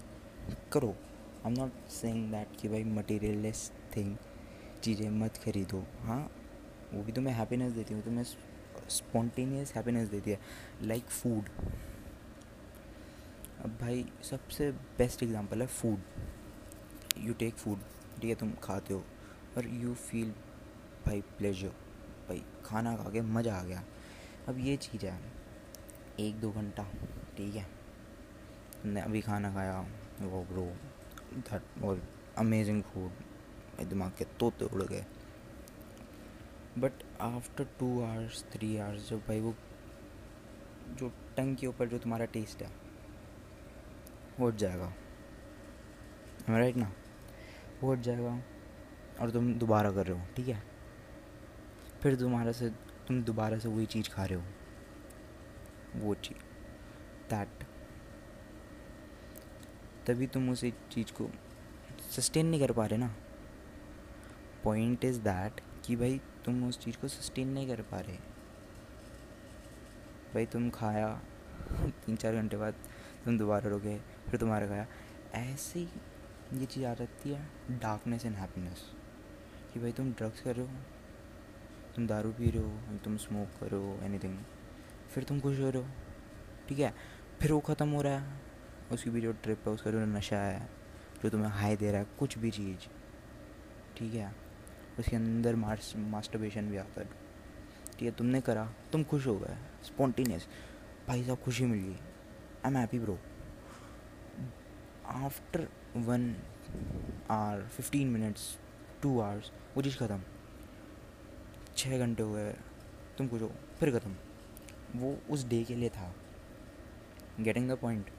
करो। 0.73 0.89
I 0.89 1.51
am 1.51 1.57
not 1.59 1.87
saying 1.91 2.31
that 2.31 2.55
कि 2.61 2.67
भाई 2.67 2.83
मटीरियलिस्ट 2.83 3.95
थिंग 3.95 4.15
चीज़ें 4.83 5.09
मत 5.11 5.37
खरीदो। 5.45 5.83
हाँ 6.01 6.21
वो 6.93 7.03
भी 7.03 7.11
तुम्हें 7.11 7.33
हैप्पीनेस 7.35 7.71
देती 7.73 7.93
है 7.93 8.01
तुम्हें 8.01 8.23
स्पॉन्टेनियस 8.89 9.73
हैप्पीनेस 9.75 10.07
देती 10.09 10.31
है 10.31 10.39
लाइक 10.83 11.01
like 11.01 11.13
फ़ूड 11.13 11.49
अब 13.63 13.77
भाई 13.81 14.05
सबसे 14.23 14.71
बेस्ट 14.97 15.23
एग्जांपल 15.23 15.61
है 15.61 15.67
फ़ूड 15.67 15.99
यू 17.19 17.33
टेक 17.33 17.55
फ़ूड 17.55 17.79
ठीक 18.21 18.29
है, 18.29 18.35
तुम 18.35 18.51
खाते 18.63 18.93
हो 18.93 19.03
और 19.57 19.67
यू 19.67 19.93
फील 19.95 20.31
भाई 21.05 21.21
प्लेजर 21.37 21.69
भाई 22.27 22.43
खाना 22.65 22.95
खा 22.97 23.09
के 23.09 23.21
मज़ा 23.21 23.55
आ 23.55 23.63
गया। 23.63 23.83
अब 24.47 24.57
ये 24.59 24.75
चीज़ 24.77 25.05
है, 25.05 25.19
एक 26.19 26.39
दो 26.39 26.51
घंटा, 26.51 26.83
ठीक 27.37 27.55
है। 27.55 27.63
तुमने 28.81 29.01
अभी 29.01 29.21
खाना 29.21 29.53
खाया, 29.53 29.79
वो 30.21 30.43
ब्रो 30.51 30.65
दैट 31.33 31.83
और 31.83 32.01
अमेजिंग 32.37 32.83
फ़ूड 32.83 33.87
दिमाग 33.89 34.11
के 34.17 34.25
तोते 34.39 34.65
उड़ 34.65 34.83
गए। 34.83 35.05
But 36.77 37.03
after 37.21 37.67
two 37.79 38.01
hours 38.03 38.43
three 38.53 38.75
hours 38.77 39.09
जब 39.09 39.19
भाई 39.27 39.39
वो, 39.39 39.55
जो 40.89 41.11
टंग 41.37 41.55
के 41.57 41.67
ऊपर 41.67 41.87
जो 41.87 41.97
तुम्हारा 41.97 42.25
टेस्ट 42.27 42.61
है 42.63 42.71
उठ 44.39 44.55
जाएगा। 44.55 44.93
राइट 46.49 46.75
ना 46.77 46.91
वो 47.81 47.91
हट 47.93 47.99
जाएगा। 47.99 48.41
और 49.21 49.31
तुम 49.31 49.53
दोबारा 49.53 49.91
कर 49.91 50.07
रहे 50.07 50.19
हो, 50.19 50.25
ठीक 50.35 50.47
है? 50.47 50.63
फिर 52.03 52.15
तुम्हारा 52.15 52.51
से, 52.51 52.69
तुम 53.07 53.23
दोबारा 53.23 53.59
से 53.59 53.69
वही 53.69 53.85
चीज़ 53.85 54.09
खा 54.09 54.25
रहे 54.25 54.39
हो। 54.39 54.45
वो 55.95 56.15
चीज़ 56.15 56.37
दैट 57.29 57.47
तभी 60.07 60.27
तुम 60.27 60.49
उस 60.49 60.63
चीज़ 60.63 61.13
को 61.13 61.29
सस्टेन 62.11 62.45
नहीं 62.45 62.59
कर 62.59 62.71
पा 62.71 62.85
रहे 62.85 62.99
ना। 62.99 63.15
पॉइंट 64.63 65.05
इज़ 65.05 65.19
दैट 65.19 65.61
कि 65.85 65.95
भाई 65.95 66.21
तुम 66.45 66.69
उस 66.69 66.79
चीज़ 66.79 66.97
को 66.97 67.07
सस्टेन 67.07 67.47
नहीं 67.47 67.67
कर 67.67 67.81
पा 67.81 67.99
रहे। 67.99 68.17
भाई 70.33 70.45
तुम 70.45 70.69
खाया, 70.69 71.21
तीन 72.05 72.15
चार 72.15 72.33
घंटे 72.33 72.57
बाद 72.57 72.73
तुम 73.25 73.37
दोबारा 73.37 73.69
रुके 73.69 73.99
फिर 73.99 74.39
तुम्हारा 74.39 74.67
खाया। 74.67 74.87
ऐसे 75.33 75.79
ही 75.79 75.87
ये 76.53 76.65
चीज़ 76.65 76.85
आ 76.85 76.93
जाती 76.93 77.29
है 77.29 77.79
डार्कनेस 77.79 78.25
एंड 78.25 78.35
हैप्पीनेस 78.35 78.83
कि 79.73 79.79
भाई 79.79 79.91
तुम 79.91 80.11
ड्रग्स 80.11 80.41
कर 80.41 80.55
रहे 80.55 80.65
हो, 80.65 80.73
तुम 81.95 82.07
दारू 82.07 82.31
पी 82.31 82.49
रहे 82.49 82.63
हो 82.63 82.97
तुम 83.03 83.17
स्मोक 83.17 83.59
कर 83.59 83.69
रहे 83.69 83.81
हो 83.81 83.99
एनीथिंग 84.03 84.37
फिर 85.13 85.23
तुम 85.23 85.39
खुश 85.39 85.59
हो 85.59 85.69
रहे 85.69 85.83
हो, 85.83 85.89
ठीक 86.69 86.79
है? 86.79 86.93
फिर 87.39 87.51
वो 87.51 87.59
ख़त्म 87.59 87.89
हो 87.89 88.01
रहा 88.01 88.19
है, 88.19 88.41
उसकी 88.91 89.09
भी 89.09 89.21
जो 89.21 89.31
ट्रिप 89.33 89.67
है, 89.67 89.73
उसका 89.73 89.91
जो 89.91 90.05
नशा 90.05 90.37
है, 90.37 90.69
जो 91.23 91.29
तुम्हें 91.29 91.49
हाई 91.51 91.75
दे 91.75 91.91
रहा 91.91 92.01
है, 92.01 92.07
कुछ 92.19 92.37
भी 92.37 92.51
चीज़, 92.51 92.87
ठीक 93.97 94.13
है? 94.13 94.33
उसके 94.99 95.15
अंदर 95.15 95.55
मार्स 95.55 95.93
मास्टरबेशन 95.97 96.69
भी 96.69 96.77
आता 96.77 97.01
है, 97.01 97.09
ठीक 97.89 98.01
है? 98.01 98.11
तुमने 98.11 98.41
करा, 98.41 98.69
तुम 98.91 99.03
खुश 99.03 99.27
हो 99.27 99.37
गए 99.37 99.57
स्पॉन्टीनियस 99.85 100.47
भाई 101.07 101.23
साहब 101.23 101.37
खुशी 101.43 101.65
मिल 101.65 101.85
I 101.85 102.71
am 102.71 102.77
happy 102.77 102.99
bro 102.99 103.17
after 105.05 105.67
one 105.97 106.35
hour 107.31 107.67
fifteen 107.67 108.07
minutes 108.07 108.57
to 109.01 109.19
hours 109.19 109.51
वो 109.75 109.81
चीज़ 109.81 109.97
ख़त्म। 109.97 110.21
छः 111.77 111.97
घंटे 111.99 112.23
हुए, 112.23 112.51
तुम 113.17 113.27
कुछ 113.27 113.41
हो 113.41 113.51
फिर 113.79 113.97
ख़त्म। 113.97 114.15
वो 114.95 115.15
उस 115.29 115.47
डे 115.47 115.63
के 115.63 115.75
लिए 115.75 115.89
था। 115.89 116.13
गेटिंग 117.39 117.69
द 117.71 117.77
पॉइंट 117.77 118.09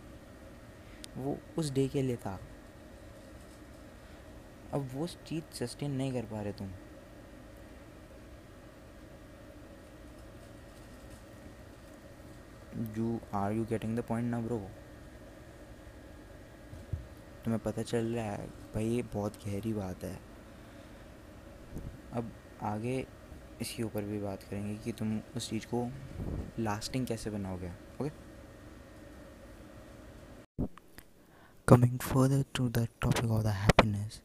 वो 1.16 1.38
उस 1.58 1.70
डे 1.72 1.86
के 1.88 2.02
लिए 2.02 2.16
था। 2.16 2.38
अब 4.74 4.88
वो 4.94 5.06
चीज़ 5.06 5.54
सस्टेन 5.54 5.90
नहीं 5.90 6.12
कर 6.12 6.26
पा 6.26 6.42
रहे 6.42 6.52
तुम। 6.52 6.70
You 12.98 13.18
are 13.34 13.52
you 13.52 13.64
getting 13.64 13.98
the 13.98 14.02
point 14.02 14.30
ना 14.30 14.40
ब्रो 14.40 14.58
तुम्हें 17.44 17.62
पता 17.62 17.82
चल 17.82 18.14
रहा 18.14 18.24
है 18.24 18.46
भाई 18.74 18.86
ये 18.86 19.02
बहुत 19.02 19.36
गहरी 19.44 19.72
बात 19.72 20.04
है। 20.04 20.18
अब 22.12 22.30
आगे 22.62 23.06
इसके 23.60 23.82
ऊपर 23.82 24.02
भी 24.02 24.18
बात 24.18 24.42
करेंगे 24.42 24.76
कि 24.76 24.92
तुम 24.92 25.20
उस 25.36 25.48
चीज़ 25.50 25.66
को 25.66 25.88
लास्टिंग 26.58 27.06
कैसे 27.06 27.30
बनाओगे 27.30 27.70
okay 28.00 28.10
coming 31.68 31.98
further 31.98 32.44
to 32.54 32.68
the 32.68 32.86
topic 33.02 33.30
of 33.30 33.42
the 33.42 33.46
happiness 33.46 34.20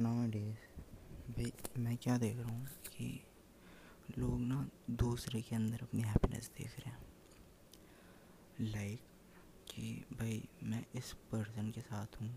nowadays 0.30 1.32
भाई 1.32 1.52
मैं 1.78 1.96
क्या 1.96 2.18
देख 2.18 2.36
रहा 2.36 2.48
हूँ 2.48 2.66
कि 2.86 3.08
लोग 4.18 4.40
ना 4.40 4.66
दूसरे 4.90 5.40
के 5.42 5.56
अंदर 5.56 5.82
अपनी 5.82 6.02
हैप्पीनेस 6.02 6.50
देख 6.58 6.78
रहे 6.78 6.90
हैं। 6.90 6.98
लाइक 8.60 8.98
like, 8.98 9.11
कि 9.72 9.82
भाई 10.12 10.42
मैं 10.62 10.84
इस 10.94 11.12
पर्सन 11.30 11.70
के 11.70 11.80
साथ 11.80 12.20
हूँ, 12.20 12.28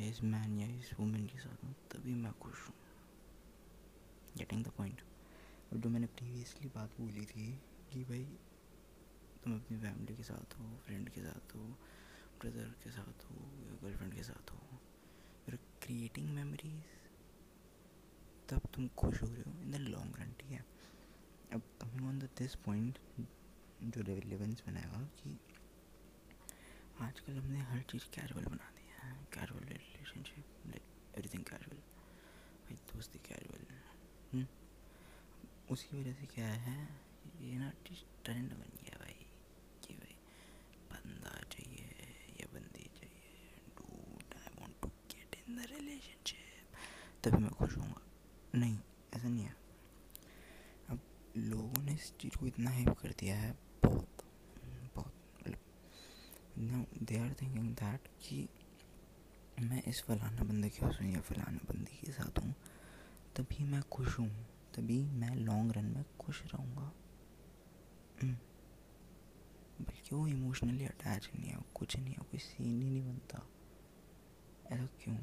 या 0.00 0.06
इस 0.06 0.22
मैन 0.22 0.58
या 0.58 0.66
इस 0.78 0.90
वुमेन 1.00 1.26
के 1.26 1.38
साथ 1.38 1.64
हूँ, 1.64 1.74
तभी 1.92 2.14
मैं 2.14 2.32
खुश 2.40 2.66
हूँ। 2.68 2.74
गेटिंग 4.36 4.64
द 4.64 4.68
पॉइंट 4.68 5.02
और 5.72 5.78
जो 5.78 5.88
मैंने 5.90 6.06
प्रीवियसली 6.06 6.68
बात 6.68 7.00
बोली 7.00 7.24
थी 7.26 7.46
कि 7.92 8.02
भाई 8.04 8.24
तुम 9.44 9.54
अपनी 9.54 9.78
फैमिली 9.78 10.16
के 10.16 10.22
साथ 10.22 10.58
हो 10.58 10.64
फ्रेंड 10.86 11.08
के 11.10 11.20
साथ 11.20 11.54
हो 11.56 11.62
ब्रदर 12.40 12.74
के 12.84 12.90
साथ 12.90 13.24
हो, 13.24 13.36
या 13.60 13.74
गर्लफ्रेंड 13.82 14.14
के 14.14 14.22
साथ 14.22 14.52
हो 14.52 14.78
फिर 15.46 15.58
क्रिएटिंग 15.82 16.28
मेमोरीज 16.30 16.82
तब 18.48 18.66
तुम 18.74 18.88
खुश 18.98 19.22
हो 19.22 19.28
रहे 19.28 19.42
हो 19.42 19.60
इन 19.62 19.70
द 19.70 19.88
लॉन्ग 19.88 20.16
रन 20.20 20.32
ठीक 20.40 20.50
है? 20.50 20.64
अब 21.52 21.62
coming 21.80 22.08
on 22.08 22.18
the 22.18 22.28
this 22.38 22.54
point 22.64 22.98
जो 23.90 24.02
रिलेवेंस 24.02 24.62
बनाएगा 24.66 25.02
कि 25.18 25.38
आजकल 27.04 27.36
हमने 27.36 27.60
हर 27.70 27.80
चीज़ 27.90 28.04
कैजुअल 28.14 28.44
बना 28.44 28.70
दिया 28.76 29.06
है। 29.06 29.14
Casual 29.34 29.64
relationship 29.68 30.66
like 30.66 30.82
everything 31.16 31.44
casual 31.44 31.78
भाई 32.64 32.76
दोस्ती 32.92 33.18
कैजुअल 33.28 33.66
हम्म? 34.32 34.46
उसकी 35.70 35.96
वजह 35.96 36.12
से 36.12 36.26
क्या 36.26 36.46
है, 36.66 36.78
ये 37.40 37.58
ना 37.58 37.70
ट्रेंड 38.24 38.52
बन 38.52 38.70
गया 38.82 38.98
भाई, 39.00 39.26
कि 39.84 39.94
भाई 39.94 40.16
बंदा 40.92 41.40
चाहिए 41.52 41.86
या 42.40 42.46
बंदी 42.54 42.88
चाहिए। 42.98 43.22
Dude 43.78 44.34
I 44.36 44.54
want 44.60 44.74
to 44.82 44.88
get 45.12 45.36
in 45.38 45.56
the 45.56 45.66
relationship 45.70 46.76
तभी 47.24 47.42
मैं 47.42 47.50
खुश 47.50 47.76
हूँ 47.76 47.94
नहीं, 48.54 48.78
ऐसा 49.14 49.28
नहीं 49.28 49.44
है। 49.44 49.56
अब 50.90 51.00
लोगों 51.36 51.82
ने 51.82 51.94
इस 51.94 52.12
चीज़ 52.20 52.36
को 52.38 52.46
इतना 52.46 52.70
हेल्प 52.70 52.98
कर 52.98 53.14
दिया 53.20 53.36
है 53.36 53.52
दे 57.14 57.20
आर 57.20 57.34
थिंकिंग 57.42 57.74
दैट 57.74 58.06
कि 58.20 58.48
मैं 59.60 59.82
इस 59.82 60.02
फलाना 60.02 60.42
बंदे 60.42 60.68
के 60.68 60.80
साथ 60.80 61.02
हूँ 61.02 61.10
या 61.12 61.20
फलाना 61.20 61.58
बंदी 61.68 61.96
के 61.96 62.12
साथ 62.12 62.38
हूँ, 62.38 62.54
तभी 63.36 63.64
मैं 63.64 63.82
खुश 63.82 64.18
हूँ, 64.18 64.28
तभी 64.74 64.98
मैं 65.10 65.34
लॉन्ग 65.36 65.72
रन 65.72 65.84
में 65.84 66.04
खुश 66.20 66.42
रहूँगा। 66.54 66.92
हम्म। 68.22 68.34
बल्कि 69.80 70.14
वो 70.14 70.26
इमोशनली 70.26 70.84
अटैच 70.84 71.30
नहीं 71.36 71.50
है 71.50 71.58
कुछ 71.74 71.96
नहीं 71.96 72.14
है 72.14 72.24
कोई 72.30 72.38
सीन 72.38 72.82
ही 72.82 72.90
नहीं 72.90 73.02
बनता। 73.02 73.46
ऐसा 74.66 74.86
क्यों? 74.86 75.16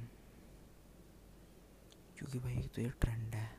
क्योंकि 2.17 2.39
भाई 2.39 2.62
तो 2.75 2.81
ये 2.81 2.89
ट्रेंड 2.89 3.36
है, 3.36 3.51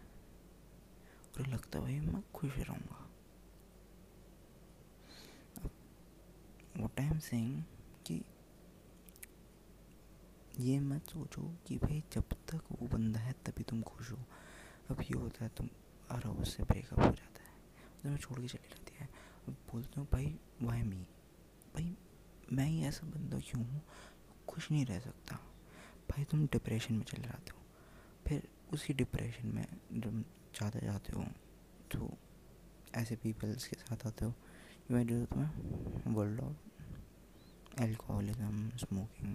और 1.38 1.46
लगता 1.46 1.80
भाई 1.80 2.00
मैं 2.00 2.22
खुश 2.34 2.58
रहूँगा। 2.58 3.08
वट 6.84 7.00
आई 7.00 7.06
एम 7.06 7.18
सेइंग 7.18 7.62
कि 8.06 8.22
ये 10.60 10.78
मत 10.80 11.10
सोचो 11.10 11.42
कि 11.66 11.76
भाई 11.78 12.02
जब 12.12 12.32
तक 12.48 12.72
वो 12.72 12.88
बंदा 12.88 13.20
है 13.20 13.32
तभी 13.46 13.62
तुम 13.62 13.82
खुश 13.82 14.10
हो। 14.10 14.18
अब 14.90 15.00
ये 15.02 15.18
होता 15.18 15.44
है 15.44 15.50
तुम 15.56 15.68
और 16.10 16.26
उससे 16.30 16.62
ब्रेकअप 16.62 16.98
हो 16.98 17.04
जाता 17.06 17.42
है। 17.42 17.50
तुम्हें 18.02 18.18
छोड़ 18.18 18.40
के 18.40 18.48
चली 18.48 18.68
जाती 18.68 18.96
है। 18.98 19.08
बोलते 19.48 20.00
हो, 20.00 20.06
भाई 20.12 20.34
वाई 20.62 20.82
मी 20.82 21.06
भाई, 21.74 21.94
मैं 22.52 22.66
ही 22.66 22.82
ऐसा 22.84 23.06
बंदा 23.06 23.38
क्यों 23.40 23.64
हूँ? 23.64 23.82
खुश 24.48 24.70
नहीं 24.70 24.84
रह 24.86 24.98
सकता। 25.00 25.36
भाई, 26.10 26.24
तुम 26.24 26.46
डिप्रेशन 26.46 26.94
में 26.94 27.04
चले 27.04 27.22
जाते 27.22 27.52
हो। 27.52 27.60
फिर 28.26 28.48
उसी 28.74 28.94
डिप्रेशन 28.94 29.48
में 29.48 29.66
जब 29.92 30.22
ज़्यादा 30.56 30.80
जाते 30.80 31.12
हो 31.12 31.24
तो 31.90 32.10
ऐसे 32.94 33.16
पीपल्स 33.16 33.66
के 33.66 33.76
साथ 33.76 34.06
आते 34.06 34.24
हो। 34.24 34.34
जो 34.90 35.24
तुम्हें 35.26 36.14
world 36.14 36.40
of 36.40 36.71
alcoholism 37.80 38.68
smoking 38.78 39.34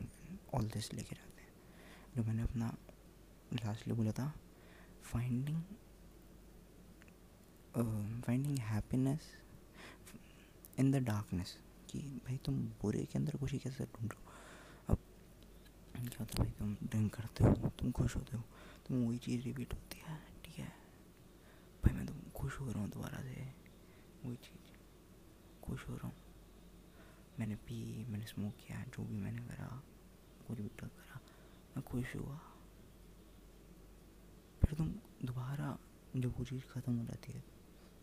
all 0.53 0.69
this 0.69 0.93
लेके 0.93 1.15
जाते 1.15 1.41
हैं। 1.41 1.51
जो 2.15 2.23
मैंने 2.23 2.43
अपना 2.43 2.75
लास्टली 3.53 3.93
बोला 3.93 4.11
था 4.11 4.31
finding 5.03 5.61
finding 8.23 8.57
happiness 8.59 9.31
in 10.79 10.91
the 10.91 11.03
darkness 11.05 11.55
कि 11.89 11.99
भाई 12.25 12.37
तुम 12.45 12.55
बुरे 12.81 13.03
के 13.05 13.17
अंदर 13.19 13.37
खुशी 13.39 13.57
कैसे 13.59 13.83
ढूंढो 13.85 14.17
अब 14.89 14.97
क्या 15.95 16.17
होता 16.19 16.23
है 16.23 16.39
भाई, 16.39 16.51
तुम 16.59 16.75
ड्रिंक 16.83 17.13
करते 17.15 17.43
हो, 17.43 17.69
तुम 17.79 17.91
खुश 17.91 18.15
होते 18.15 18.37
हो 18.37 18.43
तुम 18.87 19.05
वही 19.07 19.17
चीज़ 19.17 19.43
रिपीट 19.43 19.73
होती 19.73 20.01
है, 20.05 20.17
ठीक 20.45 20.57
है? 20.59 20.67
भाई 21.83 21.95
मैं 21.95 22.05
तुम 22.05 22.17
खुश 22.35 22.59
हो 22.59 22.71
रहा 22.71 22.81
हूँ 22.81 22.89
दोबारा 22.89 23.21
से, 23.21 23.47
वही 24.25 24.35
चीज़, 24.37 24.71
खुश 25.65 25.87
हो 25.89 25.95
रहा 25.95 26.07
हूँ। 26.07 26.15
मैंने 27.39 27.55
पी, 27.55 28.05
मैंने 28.05 28.25
स्मोक 28.25 28.53
किया, 28.55 28.83
जो 28.83 29.03
भी 29.03 29.17
मैंने 29.17 29.41
करा 29.41 29.83
कुछ 30.47 30.57
भी 30.57 30.67
करा, 30.67 31.19
मैं 31.77 31.81
खुश 31.81 32.15
हुआ। 32.15 32.37
फिर 34.61 34.73
तुम 34.77 34.87
दोबारा, 35.25 35.77
जब 36.15 36.33
वो 36.37 36.45
चीज़ 36.45 36.63
ख़त्म 36.63 36.97
हो 36.97 37.05
जाती 37.05 37.31
है, 37.31 37.43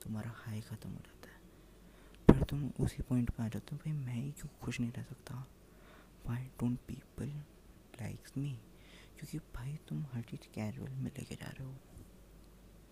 तुम्हारा 0.02 0.32
हाई 0.34 0.60
ख़त्म 0.60 0.90
हो 0.90 0.96
जाता 0.96 1.28
है। 1.28 1.40
फिर 2.30 2.44
तुम 2.44 2.72
उसी 2.80 3.02
पॉइंट 3.02 3.30
पे 3.30 3.42
आ 3.42 3.48
जाते 3.48 3.68
हो, 3.72 3.76
भाई 3.76 3.92
मैं 3.92 4.14
ही 4.14 4.32
क्यों 4.32 4.60
खुश 4.60 4.80
नहीं 4.80 4.92
रह 4.92 5.02
सकता? 5.02 5.46
Why 6.26 6.44
don't 6.44 6.78
people 6.78 7.26
likes 8.02 8.32
me 8.38 8.60
क्योंकि 9.18 9.38
भाई 9.38 9.78
तुम 9.88 10.06
हर 10.12 10.22
चीज़ 10.22 10.54
कैजुअल 10.54 10.92
में 10.92 11.10
लेके 11.10 11.34
जा 11.34 11.46
रहे 11.46 11.64
हो। 11.64 11.74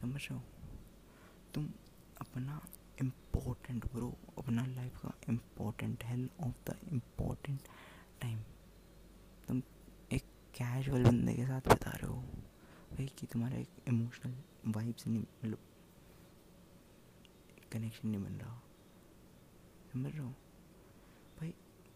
समझ 0.00 0.20
रहे 0.30 0.34
हो? 0.34 0.44
तुम 1.54 1.70
अपना 2.20 2.66
इम्पोर्टेंट 3.02 3.85
ब्रो 3.92 4.09
अपना 4.38 4.66
लाइफ 4.66 4.99
का 4.99 5.12
important 5.28 6.04
hell 6.04 6.28
of 6.40 6.71
the 6.71 6.76
important 6.92 7.61
time 8.23 8.38
तुम 9.49 9.62
एक 10.12 10.25
कैजुअल 10.54 11.04
बंदे 11.04 11.35
के 11.35 11.47
साथ 11.47 11.68
बता 11.68 11.90
रहे 11.90 12.06
हो 12.06 12.21
भाई 12.92 13.06
कि 13.18 13.26
तुम्हारा 13.26 13.56
एक 13.56 13.68
इमोशनल 13.88 14.35
वाइब्स 14.66 15.06
नहीं 15.06 15.18
मतलब 15.18 15.59
कनेक्शन 17.73 18.09
नहीं 18.09 18.23
बन 18.25 18.32
रहा। 18.32 18.61
समझ 19.92 20.12
रहे 20.12 20.23
हो? 20.23 20.30
भाई 21.40 21.54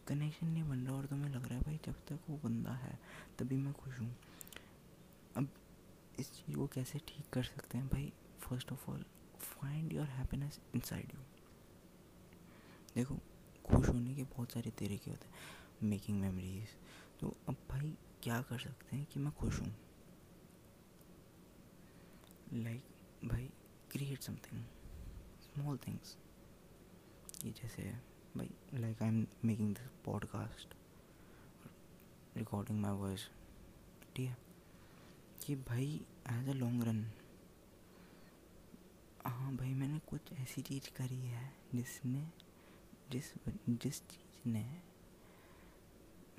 कनेक्शन 0.09 0.47
नहीं 0.47 0.69
बन 0.69 0.79
रहा 0.79 0.95
और 0.95 1.07
तुम्हें 1.07 1.31
लग 1.31 1.47
रहा 1.47 1.59
है 1.59 1.61
भाई 1.61 1.79
जब 1.87 1.95
तक 2.09 2.31
वो 2.31 2.37
बंदा 2.45 2.73
है 2.73 2.99
तभी 3.39 3.57
मैं 3.57 3.73
खुश 3.73 3.99
हूँ। 3.99 4.17
अब 5.37 5.49
इस 6.19 6.33
चीज़ 6.33 6.57
को 6.57 6.67
कैसे 6.67 6.99
ठीक 6.99 7.27
कर 7.33 7.43
सकते 7.43 7.79
हैं 7.79 7.87
भाई? 7.89 8.13
First 8.41 8.73
of 8.73 8.91
all 8.91 9.05
find 9.61 9.93
your 9.93 10.07
happiness 10.07 10.61
inside 10.75 11.13
you 11.15 11.21
देखो 12.95 13.15
खुश 13.65 13.89
होने 13.89 14.15
के 14.15 14.23
बहुत 14.25 14.53
सारे 14.53 14.71
तरीके 14.71 15.11
होते 15.11 15.27
हैं। 15.27 15.35
मेकिंग 15.83 16.21
मेमोरीज 16.21 16.69
तो 17.21 17.37
अब 17.49 17.57
भाई 17.71 17.95
क्या 18.23 18.43
कर 18.43 18.59
सकते 18.59 18.97
हैं 18.97 19.07
कि 19.07 19.21
मैं 19.21 19.33
खुश 19.33 19.61
हूँ? 19.61 19.77
लाइक 22.53 22.83
like, 22.83 23.31
भाई 23.31 23.51
क्रिएट 23.91 24.23
समथिंग 24.23 24.65
स्मॉल 25.43 25.77
थिंग्स 25.77 26.17
ये 27.45 27.51
जैसे 27.51 27.83
भाई 28.37 28.51
like 28.75 29.03
I 29.03 29.09
am 29.09 29.27
making 29.45 29.75
this 29.75 29.89
podcast 30.05 30.75
recording 32.37 32.81
my 32.81 32.93
voice 32.93 33.31
ठीक 34.17 34.29
है? 34.29 34.37
कि 35.47 35.57
भाई 35.57 36.01
एज 36.31 36.49
अ 36.49 36.53
लॉन्ग 36.53 36.85
रन 36.85 37.13
हाँ 39.27 39.57
भाई, 39.57 39.75
मैंने 39.75 39.99
कुछ 39.99 40.33
ऐसी 40.33 40.63
चीज़ 40.63 40.91
करी 40.97 41.21
है 41.21 41.53
जिसने, 41.75 42.31
जिस 43.11 43.35
जिस 43.69 44.01
चीज़ 44.09 44.49
ने 44.49 44.83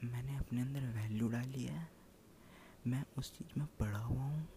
मैंने 0.04 0.38
अपने 0.38 0.62
अंदर 0.62 0.80
वैल्यू 0.80 1.30
डाली 1.30 1.64
है। 1.64 1.92
मैं 2.88 3.06
उस 3.18 3.38
चीज़ 3.38 3.60
में 3.60 3.68
पढ़ा 3.80 4.00
हुआ 4.00 4.24
हूँ। 4.24 4.48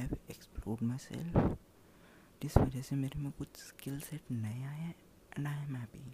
आई 0.00 0.04
हैव 0.04 0.16
एक्सप्लोर 0.30 0.78
माई 0.82 0.98
सेल्फ 0.98 1.36
जिस 2.42 2.56
वजह 2.56 2.82
से 2.82 2.96
मेरे 2.96 3.20
में 3.20 3.32
कुछ 3.32 3.48
स्किल 3.56 4.00
सेट 4.00 4.30
नए 4.30 4.64
आए 4.64 4.80
हैं 4.80 4.94
एंड 5.38 5.46
आई 5.46 5.64
एम 5.64 5.76
हैप्पी 5.76 6.10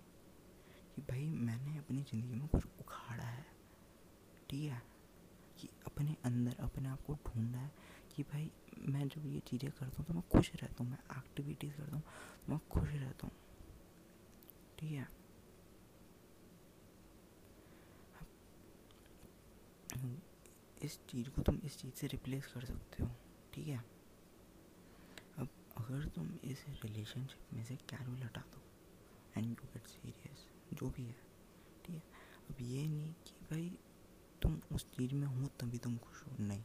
कि 0.97 1.03
भाई 1.03 1.31
मैंने 1.31 1.79
अपनी 1.79 2.03
ज़िंदगी 2.03 2.35
में 2.35 2.49
कुछ 2.49 2.65
उखाड़ा 2.81 3.25
है। 3.25 3.47
ठीक 4.51 4.71
है? 4.73 4.83
कि 5.59 5.69
अपने 5.87 6.17
अंदर, 6.25 6.57
अपने 6.61 6.89
आप 6.89 7.03
को 7.03 7.15
ढूंढना 7.15 7.59
है। 7.59 7.71
कि 8.21 8.25
भाई 8.31 8.51
मैं 8.93 9.07
जब 9.09 9.27
ये 9.27 9.39
चीज़ें 9.41 9.71
करता 9.71 9.97
हूँ 9.99 10.05
तो 10.07 10.15
मैं 10.15 10.23
खुश 10.33 10.51
रहता 10.55 10.85
हूँ, 10.85 10.91
मैं 10.91 10.99
एक्टिविटीज़ 11.17 11.77
करता 11.77 11.97
हूँ 11.97 12.03
तो 12.47 12.53
मैं 12.53 12.59
खुश 12.71 12.89
रहता 12.89 13.27
हूँ। 13.27 13.33
ठीक 14.79 14.91
है? 14.93 15.07
इस 20.85 20.99
चीज़ 21.11 21.29
को 21.29 21.43
तुम 21.43 21.61
इस 21.65 21.79
चीज़ 21.79 21.95
से 21.95 22.07
रिप्लेस 22.07 22.47
कर 22.47 22.65
सकते 22.65 23.03
हो, 23.03 23.09
ठीक 23.55 23.67
है? 23.69 23.79
अब 25.39 25.49
अगर 25.77 26.05
तुम 26.09 26.29
इस 26.45 26.65
रिलेशनशिप 26.85 27.55
में 27.55 27.65
से 27.65 27.77
कैजुअल 27.91 28.23
हटा 28.23 28.41
दो 28.53 28.61
एंड 29.37 29.47
यू 29.47 29.55
गेट 29.55 29.87
सीरियस 29.87 30.47
जो 30.73 30.91
भी 30.91 31.05
है, 31.05 31.17
ठीक 31.85 31.95
है? 31.95 32.03
अब 32.51 32.61
ये 32.61 32.87
नहीं 32.89 33.13
कि 33.27 33.47
भाई 33.51 33.73
तुम 34.43 34.61
उस 34.73 34.87
चीज़ 34.91 35.15
में 35.15 35.27
हो 35.27 35.47
तभी 35.61 35.79
तुम 35.79 35.97
खुश 35.99 36.23
हो, 36.27 36.37
नहीं। 36.41 36.63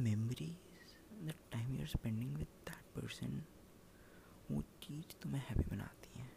Memories 0.00 0.56
the 1.28 1.34
time 1.52 1.74
you 1.74 1.80
are 1.80 1.86
spending 1.86 2.36
with 2.36 2.46
that 2.46 3.00
person 3.00 3.44
वो 4.50 4.62
चीज़ 4.62 5.20
तुम्हें 5.22 5.42
हैप्पी 5.48 5.76
बनाती 5.76 6.20
है। 6.20 6.30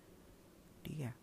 ठीक 0.86 1.00
है? 1.00 1.16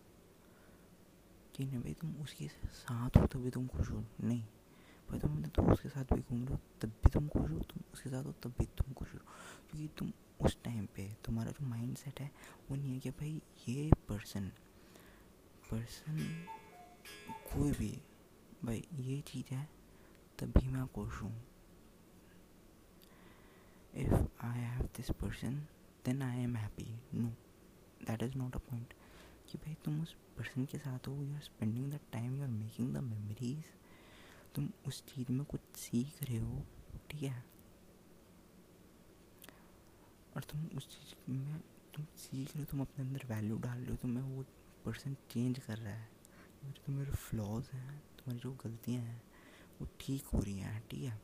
कि 1.55 1.65
नहीं 1.65 1.79
भाई, 1.79 1.95
तुम 1.95 2.17
उसके 2.17 2.49
साथ 2.49 3.11
हो 3.17 3.27
तभी 3.27 3.51
तुम 3.51 3.67
खुश 3.69 3.91
हो? 3.91 4.05
नहीं। 4.21 4.43
भाई, 5.11 5.19
तुम 5.19 5.33
अपने 5.33 5.49
दोस्त 5.49 5.83
के 5.83 5.89
साथ 5.89 6.05
भी 6.05 6.21
घूम 6.21 6.45
हो, 6.49 6.57
तब 6.81 6.89
भी 6.89 7.11
तुम 7.11 7.29
खुश 7.29 7.51
हो? 7.51 7.59
तुम 7.59 7.83
उसके 7.93 8.11
साथ 8.11 8.25
हो, 8.25 8.33
तब 8.33 8.51
भी 8.51 8.65
तुम 8.65 8.93
खुश 8.93 9.15
हो? 9.15 9.19
क्योंकि 9.19 9.89
तुम 9.99 10.13
उस 10.41 10.63
टाइम 10.65 10.87
पे, 10.87 11.17
तुम्हारा 11.25 11.51
जो 11.51 11.67
माइंड 11.67 11.97
सेट 11.97 12.21
है, 12.21 12.31
वो 12.71 12.77
नहीं 12.77 12.95
है 12.95 13.01
कि 13.01 13.11
भाई, 13.11 13.43
ये 13.69 13.91
पर्सन 14.09 14.49
पर्सन 15.71 16.47
कोई 17.29 17.73
भी, 17.73 18.03
भाई, 18.65 18.85
ये 18.95 19.21
चीज़ 19.21 19.55
है, 19.55 19.69
तभी 20.39 20.69
मैं 20.69 20.87
खुश 20.87 21.23
हूँ। 21.23 21.54
If 23.97 24.45
I 24.47 24.59
have 24.59 24.83
this 24.83 25.11
person 25.11 25.67
then 26.05 26.23
I 26.23 26.39
am 26.39 26.57
happy 26.57 27.01
no 27.15 27.29
that 28.07 28.23
is 28.23 28.39
not 28.39 28.57
a 28.57 28.59
point 28.59 28.95
कि 29.49 29.59
भाई 29.59 29.77
तुम 29.85 30.03
उस 30.03 30.13
पर्सन 30.13 30.65
के 30.65 30.79
साथ 30.79 31.09
हो 31.09 31.23
you 31.23 31.35
are 31.35 31.41
spending 31.41 31.93
the 31.93 32.01
time 32.13 32.37
you 32.37 32.43
are 32.43 32.49
making 32.49 32.95
the 32.95 32.99
memories 32.99 33.65
तुम 34.55 34.69
उस 34.87 35.07
चीज़ 35.07 35.33
में 35.33 35.45
कुछ 35.45 35.61
सीख 35.77 36.23
रहे 36.23 36.39
हो, 36.39 36.67
ठीक 37.11 37.23
है? 37.23 37.45
और 40.37 40.43
तुम 40.43 40.67
उस 40.77 40.89
चीज़ 40.89 41.31
में, 41.31 41.61
तुम 41.95 42.05
सीख 42.17 42.49
रहे 42.49 42.59
हो, 42.59 42.65
तुम 42.65 42.81
अपने 42.81 43.05
अंदर 43.05 43.21
वैल्यू 43.27 43.59
डाल 43.59 43.79
रहे 43.79 43.91
हो, 43.91 43.97
तुम्हें 43.97 44.25
वो 44.25 44.45
पर्सन 44.85 45.15
चेंज 45.31 45.59
कर 45.59 45.79
रहा 45.79 45.95
है। 45.95 46.09
जो 46.65 46.71
तुम्हारे 46.71 47.11
फ्लॉज 47.11 47.71
हैं, 47.73 47.99
तुम्हारी 47.99 48.39
जो 48.39 48.53
गलतियाँ 48.53 49.03
हैं, 49.03 49.23
वो 49.81 49.89
ठीक 50.01 50.25
हो 50.25 50.41
रही 50.41 50.59
हैं, 50.59 50.85
ठीक 50.91 51.03
है? 51.03 51.21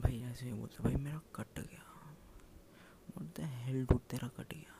भाई, 0.00 0.22
ऐसे 0.22 0.46
ही 0.46 0.52
बोलते, 0.52 0.82
भाई, 0.82 0.94
मेरा 0.94 1.20
कट 1.34 1.58
गया। 1.58 1.84
बोलते 3.08 3.42
हेल 3.42 3.86
डूट 3.86 4.02
तेरा 4.02 4.28
कट 4.28 4.54
गया? 4.54 4.74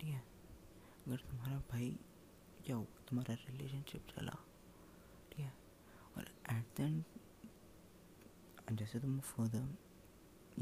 ठीक 0.00 0.10
है? 0.10 0.22
अगर 1.06 1.16
तुम्हारा 1.16 1.58
भाई 1.58 1.98
क्या 2.66 2.76
हो 2.76 2.84
तुम्हारा 3.08 3.34
रिलेशनशिप 3.34 4.06
चला, 4.06 4.32
ठीक 5.30 5.40
है? 5.40 5.54
और 6.16 6.24
एट 6.52 6.66
द 6.76 6.80
एंड 6.80 7.04
जैसे 8.78 9.00
तुम 9.00 9.20
फर्दर 9.20 9.76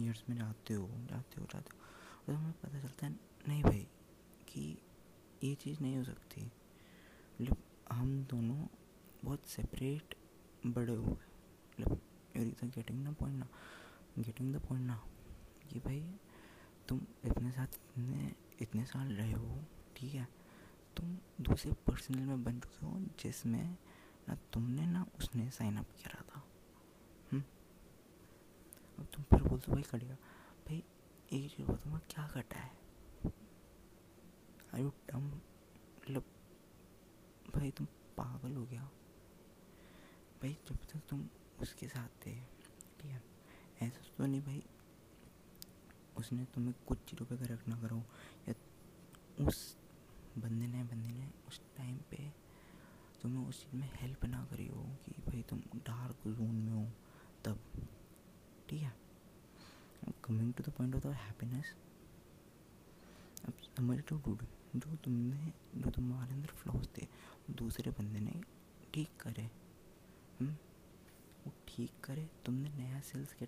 ईयर्स 0.02 0.24
में 0.28 0.36
जाते 0.36 0.74
हो 0.74 0.88
जाते 0.88 1.40
हो 1.40 1.46
जाते 1.46 1.76
हो 1.76 1.82
तो 2.26 2.32
तुम्हें 2.32 2.52
पता 2.52 2.80
चलता 2.80 3.06
है, 3.06 3.20
नहीं 3.48 3.62
भाई, 3.62 3.88
कि 4.48 4.78
ये 5.44 5.54
चीज़ 5.54 5.80
नहीं 5.80 5.96
हो 5.96 6.04
सकती। 6.04 6.44
मतलब 7.40 7.56
हम 7.92 8.24
दोनों 8.24 8.66
बहुत 9.24 9.46
सेपरेट 9.46 10.14
बड़े 10.66 10.94
हो। 10.94 11.02
गए 11.02 11.26
मतलब 11.80 12.00
इधर 12.36 12.66
गेटिंग 12.66 13.02
ना 13.02 13.12
पॉइंट 13.12 13.38
ना 13.38 13.48
गेटिंग 14.18 14.54
द 14.54 14.58
पॉइंट 14.58 14.86
ना 14.86 15.04
कि 15.72 15.78
भाई, 15.78 16.14
तुम 16.88 17.00
इतने 17.24 17.52
साथ, 17.52 17.66
इतने 17.66 18.34
इतने 18.60 18.84
साल 18.84 19.12
रहे 19.12 19.32
हो, 19.32 19.64
ठीक 19.96 20.14
है? 20.14 20.28
तुम 20.96 21.18
दूसरे 21.40 21.72
पर्सनल 21.72 22.18
में 22.18 22.44
बन 22.44 22.60
चुके 22.60 22.86
हो, 22.86 23.00
जिसमें 23.20 23.76
ना 24.28 24.36
तुमने, 24.52 24.86
ना 24.86 25.06
उसने 25.18 25.50
साइन 25.50 25.76
अप 25.76 25.86
करा 26.04 26.22
था? 26.22 26.42
हम्म? 27.32 27.42
अब 28.98 29.06
तुम 29.14 29.24
फिर 29.24 29.42
बोलते 29.42 29.72
भाई 29.72 29.82
कटेगा 29.82 30.14
भाई, 30.66 30.84
एक 31.32 31.56
चीज़ 31.56 31.66
बताओ 31.66 31.92
मैं 31.92 32.00
क्या 32.10 32.28
कटा 32.28 32.58
है? 32.58 32.82
आई 34.74 34.82
डम 34.82 35.26
मतलब 35.26 36.24
भाई 37.54 37.70
तुम 37.70 37.86
पागल 38.16 38.56
हो 38.56 38.64
गया 38.64 38.82
भाई 40.42 40.58
जब 40.68 40.76
तक 40.76 41.00
तुम 41.08 41.28
उसके 41.62 41.88
साथ 41.88 42.26
थे। 42.26 42.34
ठीक 43.00 43.10
है 43.10 43.22
ऐसा 43.82 44.00
तो 44.18 44.26
नहीं 44.26 44.40
भाई। 44.40 44.62
उसने 46.16 46.44
तुम्हें 46.44 46.74
कुछ 46.86 46.98
चीज़ों 46.98 47.26
पे 47.26 47.36
करेक्ट 47.36 47.68
ना 47.68 47.76
करो। 47.76 48.02
या 48.48 48.54
उस 49.46 49.76
बंदे 50.38 50.66
ने 50.66 50.82
बंदे 50.84 51.10
ने 51.10 51.30
उस 51.48 51.60
टाइम 51.76 51.96
पे 52.10 52.32
तुम्हें 53.22 53.46
उस 53.46 53.62
चीज़ 53.64 53.76
में 53.76 53.90
हेल्प 53.94 54.24
ना 54.24 54.44
करी 54.44 54.66
हो 54.66 54.82
कि 55.06 55.12
भाई 55.22 55.42
तुम 55.42 55.58
डार्क 55.58 56.28
जोन 56.28 56.54
में 56.54 56.72
हो। 56.72 56.88
तब। 57.44 57.60
ठीक 58.68 58.82
है? 58.82 58.92
Coming 60.24 60.52
to 60.54 60.64
the 60.64 60.68
point 60.68 60.94
of 60.94 61.02
the 61.02 61.06
happiness 61.06 61.74
अब 63.46 63.52
समझ 63.76 63.98
लो 63.98 64.16
डूड 64.18 64.42
जो 64.76 64.96
तुमने, 64.96 65.52
जो 65.76 65.90
तुम्हारे 65.90 66.32
अंदर 66.32 66.48
फ्लॉज 66.48 66.88
थे 66.98 67.06
दूसरे 67.50 67.90
बंदे 67.90 68.20
ने 68.20 68.40
ठीक 68.94 69.08
करे। 69.20 69.50
हुँ? 70.40 70.56
वो 71.44 71.52
ठीक 71.68 71.92
करे, 72.04 72.28
तुमने 72.46 72.68
नया 72.70 73.00
सेल्स 73.02 73.32
के 73.34 73.46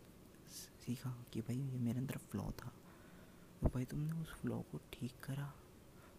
सीखा 0.54 1.10
कि 1.32 1.40
भाई 1.40 1.56
ये 1.56 1.78
मेरे 1.80 1.98
अंदर 1.98 2.16
फ्लॉ 2.30 2.50
था। 2.60 2.72
तो 3.62 3.68
भाई 3.74 3.84
तुमने 3.90 4.12
उस 4.22 4.32
फ्लॉ 4.40 4.60
को 4.70 4.78
ठीक 4.92 5.12
करा 5.24 5.52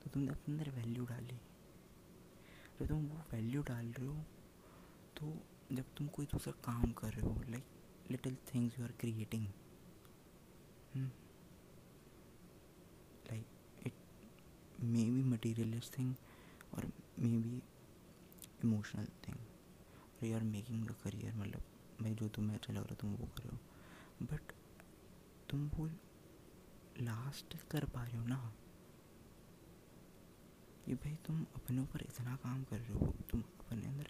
तो 0.04 0.10
तुमने 0.10 0.32
अपने 0.32 0.54
अंदर 0.54 0.70
वैल्यू 0.72 1.06
डाली। 1.06 1.40
जब 2.80 2.88
तुम 2.88 3.06
वो 3.08 3.18
वैल्यू 3.32 3.62
डाल 3.64 3.92
रहे 3.92 4.08
हो 4.08 4.16
तो 5.18 5.34
जब 5.72 5.94
तुम 5.98 6.08
कोई 6.16 6.26
दूसरा 6.32 6.54
काम 6.66 6.92
कर 6.94 7.14
रहे 7.14 7.26
हो 7.26 7.42
like 7.50 8.12
little 8.12 8.36
things 8.54 8.80
you 8.80 8.86
are 8.86 8.92
creating 9.00 9.46
like 13.32 13.88
it 13.88 14.84
may 14.84 15.04
be 15.12 15.24
materialist 15.26 15.98
thing 15.98 16.14
और 16.74 16.92
मे 17.20 17.38
बी 17.38 17.62
इमोशनल 18.64 19.08
थिंग 19.28 19.38
और 20.26 20.32
you 20.32 20.38
are 20.38 20.44
making 20.44 20.88
the 20.88 20.92
career 21.04 21.36
मतलब 21.36 21.62
भाई 22.02 22.14
जो 22.16 22.28
तुम्हें 22.28 22.56
अच्छा 22.58 22.74
लग 22.74 22.80
रहा 22.80 22.90
है 22.90 22.96
तुम 22.96 23.14
वो 23.14 23.28
करो 23.38 23.58
बट 24.26 24.52
तुम 25.50 25.72
वो 25.76 25.88
लास्ट 27.02 27.58
कर 27.72 27.86
पा 27.86 28.04
रहे 28.04 28.18
हो 28.18 28.26
ना। 28.26 28.54
कि 30.86 30.96
भाई 30.96 31.16
तुम 31.26 31.46
अपने 31.56 31.82
ऊपर 31.82 32.02
इतना 32.02 32.36
काम 32.36 32.64
कर 32.64 32.80
रहे 32.80 32.94
हो, 32.94 33.14
तुम 33.30 33.42
अपने 33.42 33.88
अंदर 33.88 34.08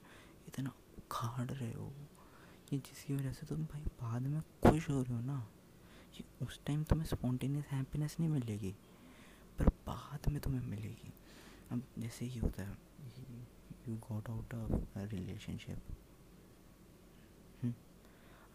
इतना 0.47 0.69
उखाड़ 0.97 1.51
रहे 1.51 1.73
हो 1.73 1.93
कि 2.69 2.77
जिसकी 2.77 3.15
वजह 3.15 3.31
से 3.31 3.47
तुम 3.47 3.65
भाई 3.65 3.81
बाद 4.01 4.21
में 4.21 4.41
खुश 4.41 4.89
हो 4.89 5.01
रहे 5.01 5.13
हो 5.13 5.21
ना। 5.21 5.47
कि 6.17 6.23
उस 6.45 6.59
टाइम 6.65 6.83
तुम्हें 6.83 7.07
स्पॉन्टेनियस 7.07 7.65
हैप्पीनेस 7.65 8.15
नहीं 8.19 8.29
मिलेगी, 8.29 8.75
पर 9.59 9.69
बाद 9.69 10.31
में 10.31 10.41
तुम्हें 10.41 10.61
मिलेगी। 10.61 11.13
अब 11.71 11.83
जैसे 11.99 12.25
ही 12.25 12.39
होता 12.39 12.63
है 12.63 12.77
you 13.87 13.95
got 13.95 14.29
out 14.29 14.53
of 14.53 14.97
relationship 14.97 15.79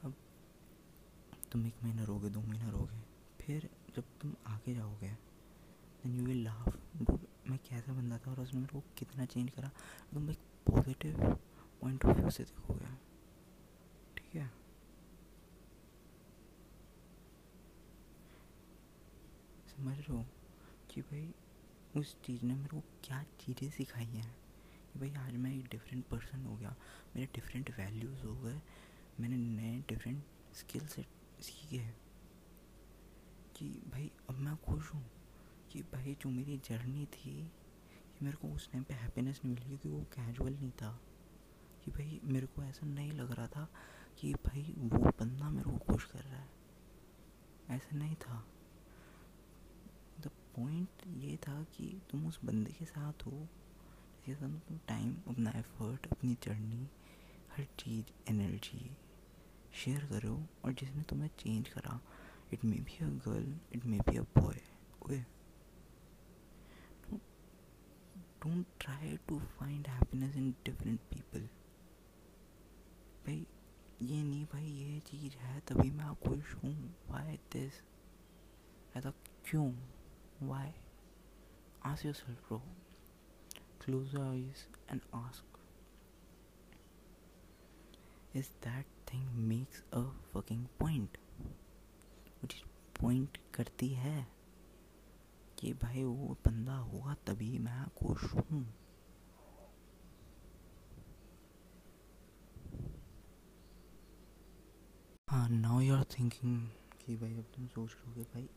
अब 0.05 0.15
तुम 1.53 1.67
एक 1.67 1.75
महीना 1.83 2.05
रहोगे 2.05 2.29
दो 2.29 2.41
महीना 2.41 2.71
रहोगे 2.71 3.01
फिर 3.45 3.71
जब 3.97 4.05
तुम 4.21 4.35
आगे 4.47 4.75
जाओगे 4.75 5.11
देन 5.11 6.15
यू 6.15 6.25
विल 6.25 6.45
लाफ 6.45 6.81
मैं 7.51 7.59
कैसा 7.59 7.93
बंदा 7.93 8.19
था 8.19 8.31
और 8.31 8.41
उसने 8.41 8.61
मेरे 8.61 8.81
को 8.81 8.85
कितना 8.97 9.25
चेंज 9.25 9.51
करा। 9.51 9.71
तुम 10.13 10.31
एक 10.31 10.39
पॉजिटिव 10.39 11.35
पॉइंट 11.81 12.05
ऑफ़ 12.05 12.17
व्यू 12.17 12.31
से 12.31 12.45
देखोगे। 12.45 12.85
ठीक 14.17 14.35
है? 14.35 14.49
समझ 19.77 19.99
रहे 19.99 20.17
हो? 20.17 20.27
कि 20.91 21.01
भाई, 21.01 21.35
उस 21.97 22.23
चीज़ 22.23 22.45
ने 22.45 22.55
मेरे 22.55 22.69
को 22.69 22.81
क्या 23.05 23.23
चीज़ें 23.23 23.71
सिखाई 23.71 24.05
हैं? 24.05 24.37
कि 24.93 24.99
भाई, 24.99 25.15
आज 25.15 25.37
मैं 25.37 25.55
एक 25.55 25.67
डिफरेंट 25.67 26.07
पर्सन 26.07 26.45
हो 26.45 26.57
गया। 26.57 26.77
मेरे 27.17 27.27
डिफरेंट 27.35 27.71
वैल्यूज़ 27.71 28.25
हो 28.25 28.37
गए। 28.37 28.63
मैंने 29.21 29.37
नए 29.37 29.81
डिफरेंट 29.89 30.25
स्किल 30.55 30.87
सेट 30.87 31.07
सीखे 31.41 31.95
कि 33.57 33.69
भाई, 33.69 34.11
अब 34.31 34.35
मैं 34.35 34.57
खुश 34.57 34.95
हूँ 34.95 35.11
कि 35.73 35.83
भाई, 35.83 36.15
जो 36.15 36.31
मेरी 36.31 36.59
जर्नी 36.59 37.07
थी 37.07 37.45
कि 38.19 38.25
मेरे 38.25 38.37
को 38.37 38.49
उस 38.49 38.73
टाइम 38.73 38.85
पे 38.85 38.95
हैप्पीनेस 38.95 39.41
नहीं 39.45 39.55
मिली 39.55 39.67
क्योंकि 39.67 39.89
वो 39.89 40.01
कैजुअल 40.01 40.53
नहीं 40.53 40.71
था। 40.71 41.01
कि 41.85 41.91
भाई, 41.91 42.21
मेरे 42.25 42.47
को 42.47 42.63
ऐसा 42.63 42.87
नहीं 42.87 43.13
लग 43.13 43.33
रहा 43.33 43.47
था 43.47 43.73
कि 44.19 44.35
भाई, 44.35 44.75
वो 44.79 44.99
बंदा 44.99 45.51
मेरे 45.51 45.71
को 45.71 45.79
खुश 45.79 46.05
कर 46.05 46.21
रहा 46.21 46.41
है। 46.41 46.51
ऐसा 47.71 47.97
नहीं 47.97 48.15
था। 48.15 48.47
द 50.21 50.27
पॉइंट 50.27 50.89
ये 51.07 51.37
था 51.37 51.65
कि 51.65 52.03
तुम 52.11 52.27
उस 52.27 52.45
बंदे 52.45 52.73
के 52.73 52.85
साथ 52.85 53.13
हो, 53.27 53.49
जिसके 54.27 54.35
साथ 54.35 54.61
तुम 54.61 54.79
टाइम 54.89 55.17
अपना 55.29 55.51
एफर्ट 55.51 56.07
अपनी 56.07 56.37
जर्नी 56.43 56.89
हर 57.57 57.65
चीज़ 57.65 58.05
एनर्जी 58.31 58.97
शेयर 59.75 60.07
करो 60.07 60.47
और 60.65 60.73
जिसने 60.73 61.03
तुम्हें 61.03 61.31
चेंज 61.39 61.69
करा 61.69 62.01
it 62.53 62.65
may 62.65 62.77
be 62.77 63.05
a 63.05 63.09
girl 63.09 63.61
it 63.73 63.85
may 63.85 63.99
be 63.99 64.17
a 64.17 64.23
boy 64.23 64.61
okay 65.03 65.19
don't 68.43 68.67
try 68.81 69.17
to 69.17 69.39
find 69.41 69.87
happiness 69.87 70.37
in 70.37 70.51
different 70.65 71.01
people 71.01 71.49
भाई, 73.27 73.47
ये 74.03 74.23
नहीं 74.23 74.45
भाई, 74.45 74.67
ये 74.67 75.01
चीज़ 75.01 75.37
है, 75.37 75.61
तभी 75.61 75.91
मैं 75.91 76.15
खुश 76.15 76.55
हूँ। 76.55 76.97
वाई 77.11 77.37
दिस 77.37 77.73
ऐसा 78.97 79.11
क्यों? 79.45 79.73
Why 80.43 80.73
ask 81.85 82.05
yourself 82.15 82.47
bro 82.49 82.59
close 83.85 84.17
eyes 84.17 84.67
and 84.91 85.01
ask 85.15 85.59
is 88.37 88.51
that 88.51 88.87
thing 89.11 89.27
makes 89.49 89.83
a 89.93 90.03
fucking 90.33 90.67
point. 90.83 91.19
Which 92.43 92.57
point 93.01 93.39
करती 93.55 93.89
है 93.89 94.27
कि 95.59 95.73
भाई 95.73 96.05
वो 96.05 96.37
बंदा 96.47 96.77
होगा 96.77 97.15
तभी 97.15 97.59
मैं 97.59 97.89
खुश 97.89 98.25
हूँ। 98.25 98.75
हाँ 105.29 105.49
नाउ 105.49 105.81
यू 105.81 105.95
आर 105.95 106.05
थिंकिंग 106.05 106.69
कि 107.07 107.17
भाई 107.17 107.35
अब 107.35 107.45
तुम 107.57 107.67
सोच 107.67 107.91
रहे 107.91 108.15
हो 108.15 108.23
भाई 108.23 108.49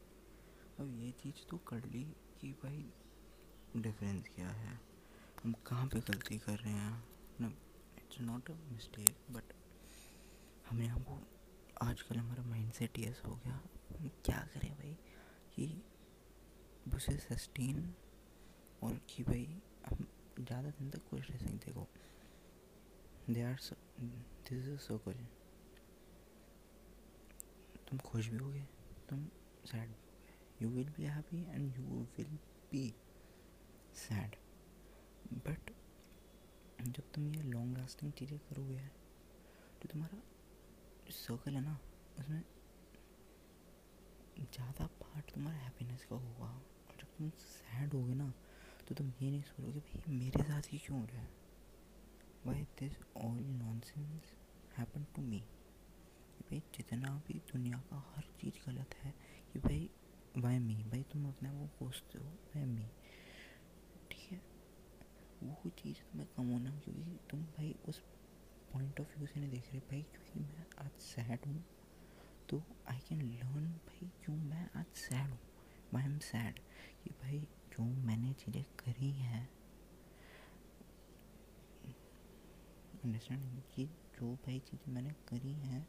अब 0.79 0.99
ये 0.99 1.11
चीज़ 1.11 1.47
तो 1.49 1.57
कर 1.57 1.85
ली 1.85 2.03
कि 2.41 2.51
भाई 2.51 2.85
डिफरेंस 3.77 4.27
क्या 4.35 4.49
है? 4.49 4.81
हम 5.43 5.53
कहाँ 5.67 5.87
पे 5.87 5.99
गलती 5.99 6.37
कर 6.37 6.57
रहे 6.59 6.73
हैं? 6.73 7.03
It's 7.97 8.21
not 8.21 8.49
a 8.49 8.53
mistake 8.53 9.15
but 9.31 9.43
हमें 10.69 10.87
हमको 10.87 11.19
आजकल 11.81 12.17
हमारा 12.17 12.43
माइंड 12.43 12.71
सेट 12.71 12.99
ये 12.99 13.15
हो 13.25 13.35
गया। 13.35 13.59
क्या 14.25 14.37
करें 14.53 14.71
भाई? 14.73 14.97
कि 15.55 15.83
उसे 16.95 17.17
सस्टेन 17.17 17.93
और 18.83 18.99
कि 19.09 19.23
भाई, 19.23 19.61
हम 19.89 20.07
ज़्यादा 20.39 20.69
दिन 20.69 20.89
तक 20.89 21.03
खुश 21.09 21.29
रह 21.31 21.37
सकते 21.37 21.53
देखो 21.53 21.87
they 23.29 23.41
are 23.41 23.59
this 23.99 24.51
is 24.51 24.77
so 24.77 24.97
circle 24.97 25.25
तुम 27.89 27.99
खुश 27.99 28.27
भी 28.27 28.37
होगे, 28.37 28.67
तुम 29.09 29.25
sad 29.65 29.93
you 30.61 30.69
will 30.69 30.89
be 30.89 31.03
happy 31.03 31.41
and 31.43 31.77
you 31.77 32.05
will 32.17 32.37
be 32.71 32.93
sad 33.95 34.35
but 35.47 35.71
जब 36.81 37.11
तुम 37.13 37.33
ये 37.35 37.41
लॉन्ग 37.41 37.77
लास्टिंग 37.77 38.11
चीज़ें 38.11 38.39
करोगे 38.39 38.79
तो 39.81 39.89
तुम्हारा 39.89 40.21
सर्कल 41.11 41.53
है 41.53 41.61
ना, 41.61 41.77
उसमें 42.19 42.43
ज़्यादा 44.53 44.85
पार्ट 45.01 45.33
तुम्हारा 45.33 45.57
हैप्पीनेस 45.57 46.05
का 46.05 46.15
होगा। 46.15 46.45
और 46.45 46.95
जब 46.99 47.07
तुम 47.17 47.29
सैड 47.39 47.93
होगे 47.93 48.13
ना 48.13 48.33
तो 48.87 48.95
तुम 48.95 49.11
ये 49.21 49.29
नहीं 49.31 49.41
सोचोगे, 49.43 49.79
भाई 49.81 50.13
मेरे 50.13 50.43
साथ 50.43 50.71
ही 50.73 50.77
क्यों 50.77 50.99
हो 50.99 51.05
रहा 51.05 51.21
है? 51.21 51.29
Why 52.45 52.63
this 52.79 52.97
all 53.17 53.41
nonsense 53.81 54.33
happen 54.77 55.05
to 55.15 55.21
me 55.21 55.39
भाई 56.41 56.59
जितना 56.75 57.13
भी 57.27 57.33
दुनिया 57.51 57.77
का 57.89 57.97
हर 58.07 58.23
चीज़ 58.41 58.59
गलत 58.65 58.95
है, 58.95 59.13
कि 59.53 59.59
भाई 59.59 59.89
वाई 60.37 60.59
मी 60.59 60.75
भाई 60.83 61.03
तुम 61.11 61.27
अपने 61.27 61.49
आप 61.49 61.69
को 61.79 61.85
हो 61.85 62.25
वाई 62.55 62.65
मी 62.65 62.87
ठीक 64.11 64.31
है? 64.31 64.41
वो 65.43 65.69
चीज़ 65.71 65.97
तुम्हें 66.01 66.27
कम 66.35 66.51
होना, 66.51 66.79
क्योंकि 66.79 67.17
तुम 67.29 67.43
भाई 67.47 67.75
उस 67.87 68.01
पॉइंट 68.73 68.99
ऑफ़ 68.99 69.17
व्यू 69.17 69.27
से 69.27 69.39
नहीं 69.39 69.49
देख 69.49 69.71
रहे 69.71 69.79
भाई, 69.81 70.01
क्योंकि 70.03 70.39
मैं 70.39 70.65
आज 70.85 71.01
सैड 71.01 71.45
हूँ। 71.47 71.63
तो 72.49 72.61
आई 72.89 72.99
कैन 72.99 73.21
लर्न 73.21 73.67
भाई 73.87 74.09
क्यों 74.23 74.35
मैं 74.35 74.69
आज 74.75 74.85
सैड 74.97 75.29
हूँ। 75.29 75.39
वाई 75.93 76.03
एम 76.03 76.17
सैड 76.21 76.59
कि 77.03 77.09
भाई 77.21 77.39
जो 77.73 77.83
मैंने 77.83 78.33
चीज़ें 78.33 78.63
करी 78.79 79.11
हैं 79.11 79.49
अंडरस्टैंड 83.03 83.61
कि 83.75 83.85
जो 84.15 84.33
भाई 84.45 84.59
चीज़ें 84.59 84.91
मैंने 84.93 85.09
करी 85.29 85.53
हैं, 85.53 85.87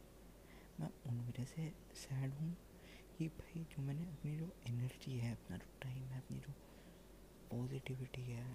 मैं 0.79 0.89
उन 1.07 1.19
वजह 1.27 1.45
से 1.45 1.71
सैड 1.95 2.33
हूँ 2.33 2.55
कि 3.17 3.27
भाई 3.29 3.63
जो 3.71 3.83
मैंने 3.83 4.05
अपनी 4.05 4.35
जो 4.37 4.49
एनर्जी 4.67 5.17
है, 5.17 5.31
अपना 5.31 5.57
जो 5.57 5.79
टाइम 5.81 6.03
है, 6.03 6.17
अपनी 6.17 6.39
जो 6.39 6.53
पॉजिटिविटी 7.51 8.21
है, 8.21 8.45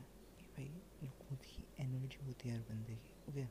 कि 0.40 0.47
भाई 0.47 0.69
जो 1.03 1.11
खुद 1.21 1.38
की 1.47 1.64
एनर्जी 1.83 2.25
होती 2.27 2.49
है 2.49 2.55
हर 2.55 2.62
बंदे 2.71 2.95
की 2.97 3.14
ओके 3.31 3.45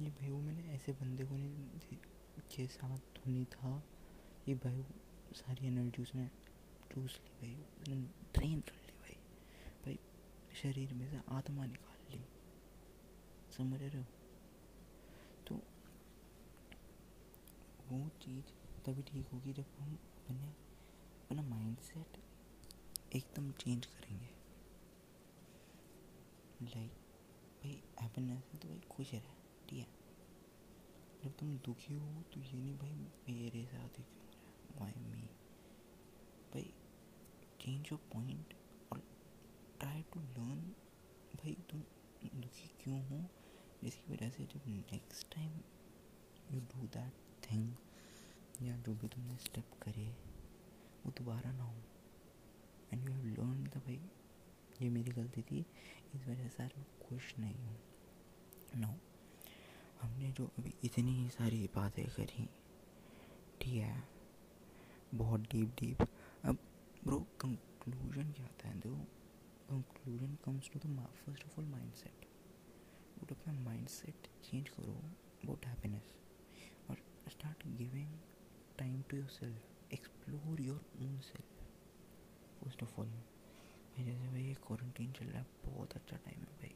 ये 0.00 0.10
भाई 0.10 0.28
मैंने 0.28 0.68
ऐसे 0.72 0.92
बंदे 0.92 1.24
को 1.24 1.36
नहीं 1.36 1.96
के 2.56 2.66
साथ 2.66 2.98
नहीं 3.26 3.44
था। 3.44 3.82
ये 4.48 4.54
भाई 4.54 4.84
सारी 5.32 5.66
एनर्जी 5.66 6.02
उसने 6.02 6.30
चूस 6.94 7.20
ली 7.20 7.54
भाई 7.54 7.64
उसने 7.82 7.96
ड्रेन 8.34 8.60
कर 8.60 8.72
ली 8.72 8.92
भाई। 8.92 9.16
भाई, 9.84 9.98
शरीर 10.62 10.94
में 10.94 11.10
से 11.10 11.20
आत्मा 11.28 11.66
निकाल 11.66 12.16
ली। 12.16 12.24
समझ 13.56 13.80
रहे 13.82 14.02
हो? 14.02 14.06
तो 15.46 15.54
वो 17.88 18.08
चीज़ 18.08 18.44
तभी 18.84 19.02
ठीक 19.02 19.26
होगी 19.26 19.52
जब 19.52 19.64
हम 19.80 19.94
अपने, 19.94 20.46
अपना 20.46 21.42
माइंडसेट 21.42 22.22
एकदम 23.16 23.52
चेंज 23.52 23.86
करेंगे। 23.86 24.30
लाइक 26.62 26.90
भाई 27.62 27.82
हैप्पीनेस 28.00 28.44
है 28.52 28.58
तो 28.58 28.68
भाई 28.68 28.80
खुश 28.90 29.12
रहे। 29.14 29.39
ठीक 29.70 29.78
है। 29.78 29.86
जब 31.24 31.36
तुम 31.36 31.58
दुखी 31.58 31.94
हो 31.94 32.22
तो 32.22 32.40
ये 32.40 32.52
नहीं 32.52 32.78
भाई, 32.78 32.92
मेरे 33.28 33.66
साथ 33.66 33.98
ही 33.98 34.04
क्यों 34.04 34.30
why 34.80 34.92
me? 34.92 35.26
भाई 36.52 36.74
चेंज 37.60 37.88
योर 37.92 37.98
पॉइंट 38.12 38.54
और 38.92 38.98
ट्राई 39.80 40.02
टू 40.02 40.20
लर्न 40.20 40.60
भाई, 41.36 41.56
तुम 41.70 41.80
दुखी 42.24 42.68
क्यों 42.80 43.04
हो? 43.06 43.30
जिसकी 43.84 44.12
वजह 44.12 44.30
से 44.30 44.44
जब 44.44 44.62
next 44.66 45.34
time 45.34 45.52
you 46.50 46.60
do 46.60 46.86
that 46.86 47.12
thing 47.50 47.74
या 48.62 48.76
जो 48.76 48.94
भी 48.94 49.08
तुमने 49.08 49.36
स्टेप 49.36 49.70
करे, 49.82 50.16
वो 51.06 51.10
दोबारा 51.10 51.52
ना 51.52 51.64
हो। 51.64 51.82
And 52.92 53.08
you 53.08 53.14
have 53.14 53.24
learn 53.24 53.64
the 53.64 53.76
भाई, 53.76 54.00
ये 54.82 54.90
मेरी 54.90 55.10
गलती 55.10 55.42
थी, 55.42 55.66
इस 56.14 56.26
वजह 56.26 56.48
से 56.48 56.62
आज 56.62 56.70
मैं 56.78 56.86
खुश 57.00 57.38
नहीं 57.38 57.54
हूँ। 57.54 57.80
नो 58.76 59.09
हमने 60.00 60.30
जो 60.32 60.46
अभी 60.58 60.72
इतनी 60.84 61.12
ही 61.14 61.28
सारी 61.30 61.68
बातें 61.74 62.04
करी, 62.10 62.48
ठीक 63.60 63.74
है? 63.74 64.02
बहुत 65.14 65.40
डीप 65.52 65.74
डीप 65.80 66.02
अब 66.44 66.58
ब्रो 67.04 67.18
कंक्लूजन 67.40 68.32
क्या 68.32 68.46
आता 68.46 68.68
है? 68.68 68.74
देखो 68.80 69.06
conclusion 69.70 70.36
comes 70.44 70.70
to 70.72 70.78
the 70.78 71.06
first 71.16 71.44
of 71.44 71.58
all 71.60 71.66
mindset 71.94 72.26
but 73.18 73.32
अपना 73.32 73.52
माइंड 73.60 73.88
सेट 73.88 74.28
चेंज 74.44 74.68
करो 74.68 74.92
अबाउट 75.44 75.66
हैप्पीनेस 75.66 76.14
और 76.90 77.02
start 77.30 77.66
giving 77.78 78.12
time 78.78 79.02
to 79.10 79.16
yourself 79.30 79.92
explore 79.94 80.60
your 80.60 80.84
own 81.02 81.18
self 81.20 82.62
first 82.62 82.82
of 82.82 83.00
all 83.00 83.12
जैसे 83.98 84.28
भाई 84.28 84.42
ये 84.42 84.54
क्वारंटीन 84.66 85.12
चल 85.12 85.26
रहा 85.26 85.40
है, 85.40 85.46
बहुत 85.64 85.92
अच्छा 85.92 86.16
टाइम 86.16 86.40
है 86.40 86.56
भाई. 86.60 86.74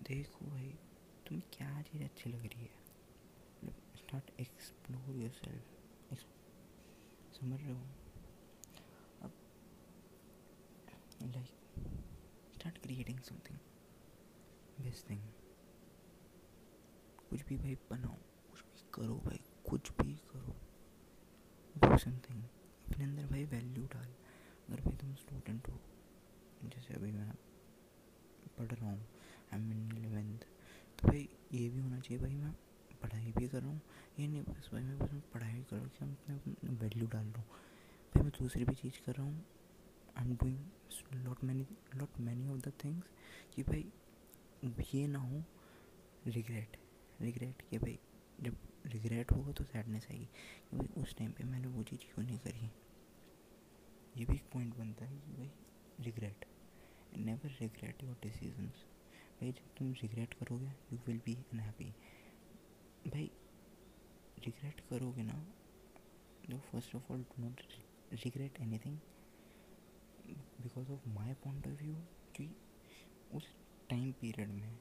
देखो 0.00 0.46
भाई 0.46 0.74
तुम्हें 1.26 1.48
क्या 1.52 1.82
चीज़ 1.82 2.02
अच्छी 2.04 2.30
लग 2.30 2.46
रही 2.46 2.62
है? 2.62 2.80
स्टार्ट 3.96 4.30
एक्सप्लोर 4.40 5.16
योर 5.16 5.30
सेल्फ 5.32 5.64
समझ 7.34 7.60
रहे 7.60 7.72
हो? 7.72 7.84
अब 9.22 9.32
like 11.24 11.48
start 12.54 12.78
creating 12.78 13.18
something 13.20 13.58
best 14.80 15.08
thing 15.10 15.22
कुछ 17.30 17.44
भी 17.46 17.56
भाई 17.56 17.74
बनाओ, 17.90 18.16
कुछ 18.50 18.60
भी 18.62 18.90
करो 18.94 19.14
भाई, 19.26 19.40
कुछ 19.66 19.90
भी 19.92 20.14
करो। 20.30 20.54
डू 21.76 21.96
समथिंग 21.98 22.44
अपने 22.86 23.04
अंदर 23.04 23.26
भाई 23.26 23.44
वैल्यू 23.46 23.86
डाल। 23.94 24.14
अगर 24.68 24.80
भाई 24.80 24.96
तुम 24.96 25.14
स्टूडेंट 25.14 25.68
हो, 25.68 25.78
जैसे 26.64 26.94
अभी 26.94 27.12
मैं 27.12 27.32
पढ़ 28.58 28.72
रहा 28.72 28.90
हूँ 28.90 29.06
आई 29.52 29.58
मीन 29.60 29.92
इलेवेंथ 29.98 30.46
तो 31.02 31.08
भाई, 31.08 31.28
ये 31.52 31.68
भी 31.68 31.78
होना 31.78 31.98
चाहिए 32.00 32.18
भाई, 32.18 32.34
मैं 32.34 32.52
पढ़ाई 33.02 33.32
भी 33.38 33.48
कर 33.48 33.60
रहा 33.60 33.70
हूँ। 33.70 33.80
ये 34.18 34.26
नहीं 34.28 34.42
बस 34.42 34.68
भाई, 34.72 34.82
मैं 34.82 34.98
बस 34.98 35.22
पढ़ाई 35.34 35.62
कर 35.70 35.76
रहा 35.76 36.04
हूँ 36.04 36.16
कि 36.16 36.32
मैं 36.32 36.38
अपने 36.38 36.74
वैल्यू 36.76 37.06
डाल 37.06 37.26
रहा 37.26 37.42
हूँ। 37.42 37.50
भाई 38.14 38.22
मैं 38.22 38.32
दूसरी 38.40 38.64
भी 38.64 38.74
चीज़ 38.74 39.00
कर 39.06 39.14
रहा 39.14 39.26
हूँ। 39.26 39.44
I 40.16 40.24
am 40.24 40.34
doing 40.34 41.24
lot 41.26 41.44
many 41.44 41.66
lot 41.94 42.20
many 42.20 42.48
of 42.48 42.60
the 42.60 42.72
things 42.84 43.06
कि 43.54 43.62
भाई, 43.62 43.92
ये 44.94 45.06
ना 45.06 45.18
हो 45.18 45.42
रिग्रेट 46.26 46.76
रिग्रेट 47.20 47.62
कि 47.70 47.78
भाई, 47.78 47.98
जब 48.40 48.56
रिग्रेट 48.86 49.32
होगा 49.32 49.52
तो 49.52 49.64
सैडनेस 49.64 50.06
आएगी। 50.10 50.24
कि 50.70 50.76
भाई, 50.76 51.02
उस 51.02 51.16
टाइम 51.16 51.32
पे 51.32 51.44
मैंने 51.44 51.68
वो 51.68 51.82
चीज़ 51.82 52.00
क्यों 52.00 52.26
नहीं 52.26 52.38
करी? 52.38 52.70
ये 54.16 54.24
भी 54.24 54.34
एक 54.34 54.44
पॉइंट 54.52 54.76
बनता 54.76 55.04
है 55.04 55.18
कि 55.18 55.32
भाई 55.32 55.50
regret 56.00 56.44
never 57.16 57.56
regret 57.60 58.02
your 58.04 58.16
decisions 58.22 58.84
भाई, 59.42 59.52
जब 59.52 59.74
तुम 59.76 59.92
रिग्रेट 59.92 60.34
करोगे 60.34 60.66
यू 60.92 60.98
विल 61.06 61.20
बी 61.24 61.34
अनहैप्पी 61.52 61.84
भाई 63.10 63.30
रिग्रेट 64.38 64.80
करोगे 64.80 65.22
ना 65.22 65.32
तो 66.50 66.58
first 66.58 66.94
of 66.94 67.12
all 67.12 67.22
do 67.22 67.42
not 67.42 67.60
regret 68.12 68.60
anything 68.60 68.98
because 70.62 70.90
of 70.90 71.08
my 71.08 71.34
point 71.34 71.66
of 71.66 71.74
view 71.74 71.94
कि 72.36 72.46
उस 73.34 73.48
टाइम 73.90 74.12
पीरियड 74.12 74.48
में, 74.48 74.78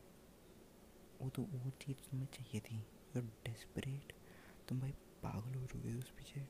वो 1.22 1.30
तो 1.30 1.42
वो 1.42 1.70
चीज़ 1.70 1.98
तुम्हें 2.10 2.28
चाहिए 2.28 2.62
थी. 2.62 2.78
यू 3.16 3.22
डेस्परेट 3.22 4.14
तुम 4.68 4.80
भाई 4.80 4.92
पागल 5.24 5.56
हो 5.56 5.66
चुके 5.66 5.98
उस 5.98 6.12
पीछे. 6.12 6.42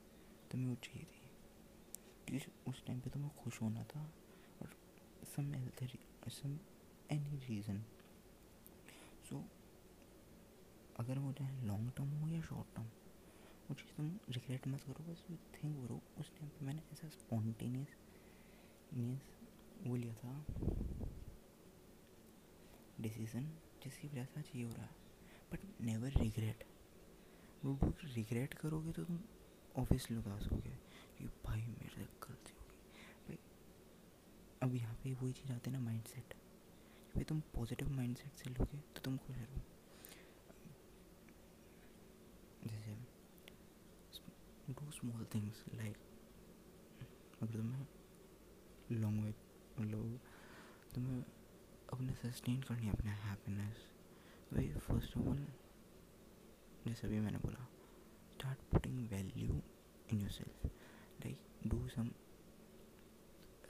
तुम्हें 0.52 0.68
वो 0.68 0.76
चाहिए 0.76 1.06
थी. 1.06 1.30
क्योंकि 2.28 2.70
उस 2.70 2.86
टाइम 2.86 3.00
पे 3.00 3.10
तुम्हें 3.10 3.32
खुश 3.36 3.62
होना 3.62 3.84
था. 3.84 4.04
और 4.62 4.76
सम 5.26 5.56
एनी 7.12 7.38
रीज़न 7.38 7.84
सो 9.30 9.38
अगर 11.02 11.20
वो 11.20 11.32
चाहे 11.34 11.66
लॉन्ग 11.68 11.92
टर्म 11.98 12.10
हो 12.20 12.28
या 12.30 12.42
शॉर्ट 12.42 12.76
टर्म 12.76 12.86
वो 13.70 13.76
चीज़ 13.76 13.96
तुम 13.98 14.08
रिग्रेट 14.30 14.68
मत 14.68 14.82
करो, 14.82 15.04
बस 15.04 15.24
थिंक 15.54 15.76
करो। 15.78 16.00
उस 16.20 16.32
टाइम 16.32 16.50
पे 16.50 16.66
मैंने 16.66 16.82
ऐसा 16.94 17.08
स्पॉन्टेनियस 17.10 17.96
वो 19.88 19.96
लिया 19.96 20.14
था 20.14 20.34
डिसीज़न 23.02 23.46
जिसकी 23.84 24.08
वजह 24.08 24.26
से 24.26 24.40
आज 24.40 24.52
ये 24.56 24.64
हो 24.64 24.72
रहा 24.72 24.84
है। 24.84 24.96
बट 25.52 25.60
नेवर 25.82 26.12
रिग्रेट 26.18 26.64
वो 27.64 27.94
रिग्रेट 28.06 28.54
करोगे 28.54 28.92
तो 28.92 29.04
तुम 29.04 29.20
ऑब्वियसली 29.76 30.18
उदास 30.18 30.48
हो 30.52 30.58
गए 30.58 30.78
कि 31.18 31.26
भाई 31.46 31.62
मेरे 31.62 32.06
गलती 32.24 32.54
होगी 32.60 32.78
भाई, 33.28 33.38
अब 34.62 34.76
यहाँ 34.76 34.96
पे 35.04 35.14
वही 35.14 35.34
चीज़ 35.34 35.52
आती 35.54 35.70
है 35.70 35.78
ना 35.78 35.84
माइंड 35.86 36.04
सेट 36.06 36.34
भाई 37.16 37.24
तुम 37.24 37.40
पॉजिटिव 37.56 37.92
माइंड 37.92 38.16
सेट 38.18 38.44
से 38.44 38.50
लोगे 38.50 38.78
तो 38.78 39.02
तुम 39.02 39.18
खुश 39.18 39.38
रहो 39.38 39.62
जैसे 42.64 43.00
स्मॉल 45.02 45.26
थिंग्स 45.36 45.64
लाइक 45.76 45.98
अगर 47.42 47.54
तुम्हें 47.54 47.88
लॉन्ग 48.92 49.24
वे 49.24 49.34
मतलब 49.80 50.20
तुम्हें 50.96 51.24
अपने 51.94 52.14
सस्टेन 52.14 52.62
करनी 52.62 52.86
है 52.86 52.94
अपने 52.94 53.12
हैप्पीनेस 53.12 53.86
भाई 54.54 54.70
फ़र्स्ट 54.70 55.18
ऑफ़ 55.18 55.28
ऑल 55.28 55.48
जैसे 56.88 57.08
भी 57.08 57.20
मैंने 57.20 57.38
बोला 57.38 57.68
start 58.32 58.60
putting 58.72 59.10
value 59.10 59.62
in 60.12 60.22
yourself 60.30 60.66
like 61.26 61.38
do 61.68 61.88
some 61.88 62.12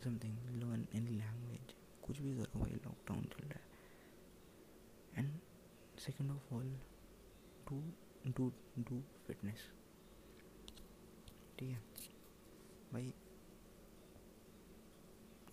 something 0.04 0.50
learn 0.50 0.88
any 0.94 1.12
language 1.12 1.76
कुछ 2.04 2.22
भी 2.22 2.38
करो 2.38 2.60
भाई 2.60 2.72
लॉकडाउन 2.72 3.24
चल 3.24 3.48
रहा 3.48 3.60
है। 3.60 3.66
And 5.16 5.40
second 6.00 6.32
of 6.32 6.54
all 6.54 6.80
do 7.70 7.84
do 8.28 8.54
do 8.80 9.04
fitness 9.28 9.72
ठीक 11.62 11.70
है। 11.70 11.82
भाई 12.94 13.14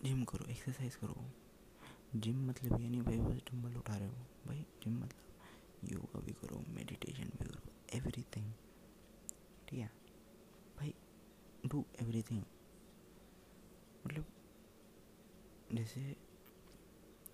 जिम 0.05 0.23
करो 0.25 0.47
एक्सरसाइज 0.51 0.95
करो। 0.95 1.25
जिम 2.17 2.49
मतलब 2.49 2.81
ये 2.81 2.89
नहीं 2.89 3.01
भाई, 3.03 3.19
बस 3.19 3.41
डम्बल 3.51 3.75
उठा 3.77 3.97
रहे 3.97 4.09
हो। 4.09 4.15
भाई 4.47 4.65
जिम 4.83 4.97
मतलब 4.99 5.91
योगा 5.93 6.21
भी 6.21 6.33
करो 6.33 6.63
मेडिटेशन 6.69 7.25
भी 7.25 7.45
करो 7.45 7.73
एवरीथिंग 7.99 8.53
ठीक 9.69 9.79
है? 9.79 9.91
भाई 10.79 10.95
डू 11.67 11.85
एवरीथिंग 12.03 12.43
मतलब 14.07 14.27
जैसे 15.73 16.17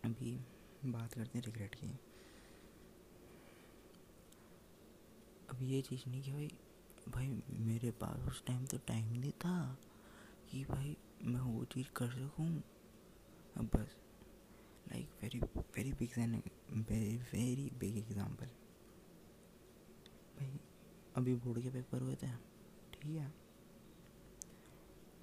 अभी 0.04 0.36
बात 0.84 1.14
करते 1.14 1.38
हैं 1.38 1.44
रिग्रेट 1.46 1.74
की। 1.74 1.92
अब 5.50 5.62
ये 5.62 5.82
चीज़ 5.82 6.08
नहीं 6.08 6.22
कि 6.22 6.32
भाई 6.32 6.50
भाई, 7.06 7.42
मेरे 7.60 7.90
पास 7.92 8.26
उस 8.28 8.42
टाइम 8.46 8.64
तो 8.66 8.78
टाइम 8.78 9.12
नहीं 9.12 9.32
था 9.40 9.76
कि 10.50 10.64
भाई 10.64 10.96
मैं 11.24 11.40
वो 11.40 11.64
चीज़ 11.64 11.88
कर 11.96 12.10
सकूँ। 12.10 12.46
अब 13.56 13.70
बस 13.74 13.96
like 14.86 15.10
very 15.22 15.40
very 15.40 15.92
big 15.92 16.18
very 16.80 17.16
very 17.32 17.70
big 17.80 17.98
example 17.98 18.46
भाई, 20.36 20.58
अभी 21.16 21.34
बोर्ड 21.34 21.62
के 21.62 21.70
पेपर 21.70 22.02
हुए 22.02 22.14
थे। 22.14 22.30
ठीक 22.92 23.16
है। 23.16 23.32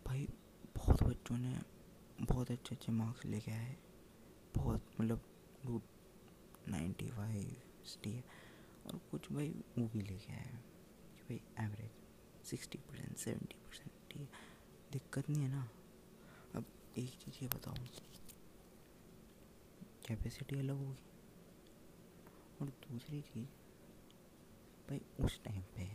भाई, 0.05 0.27
बहुत 0.75 1.03
बच्चों 1.03 1.37
ने 1.37 1.59
बहुत 2.21 2.51
अच्छे 2.51 2.75
अच्छे 2.75 2.91
मार्क्स 2.91 3.25
लेके 3.25 3.51
आए। 3.51 3.75
बहुत 4.55 4.81
मतलब 4.99 5.21
नाइन्टी 6.69 7.09
फाइव 7.09 7.39
सिक्सटी 7.39 8.19
और 8.85 8.99
कुछ 9.11 9.31
भाई 9.31 9.53
वो 9.77 9.87
भी 9.87 10.01
लेके 10.01 10.33
आए। 10.33 10.59
भाई 11.31 11.65
average 11.65 12.45
sixty 12.45 12.77
percent 12.77 13.17
seventy 13.17 13.55
percent 13.55 13.91
ठीक 14.11 14.21
है 14.21 14.27
दिक्कत 14.91 15.29
नहीं 15.29 15.43
है 15.43 15.49
ना? 15.49 15.61
अब 16.55 16.65
एक 16.97 17.09
चीज़ 17.09 17.37
ये 17.41 17.47
बताओ 17.47 17.75
कैपेसिटी 20.07 20.59
अलग 20.59 20.77
होगी। 20.77 21.03
और 22.61 22.69
दूसरी 22.81 23.21
चीज़, 23.21 23.47
भाई, 24.89 25.01
उस 25.19 25.43
टाइम 25.43 25.61
पे, 25.61 25.85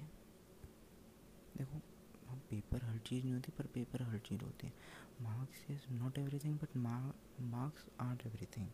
देखो 1.56 1.80
हम 2.28 2.38
पेपर 2.50 2.84
हर 2.84 2.98
चीज़ 2.98 3.24
नहीं 3.24 3.34
होती, 3.34 3.52
पर 3.52 3.66
पेपर 3.66 4.02
हर 4.02 4.18
चीज़ 4.18 4.44
होती 4.44 4.66
है। 4.66 4.72
Marks 5.22 5.70
is 5.70 5.92
not 5.92 6.18
everything 6.18 6.58
but 6.58 6.76
marks 6.76 7.86
are 8.00 8.26
everything 8.26 8.68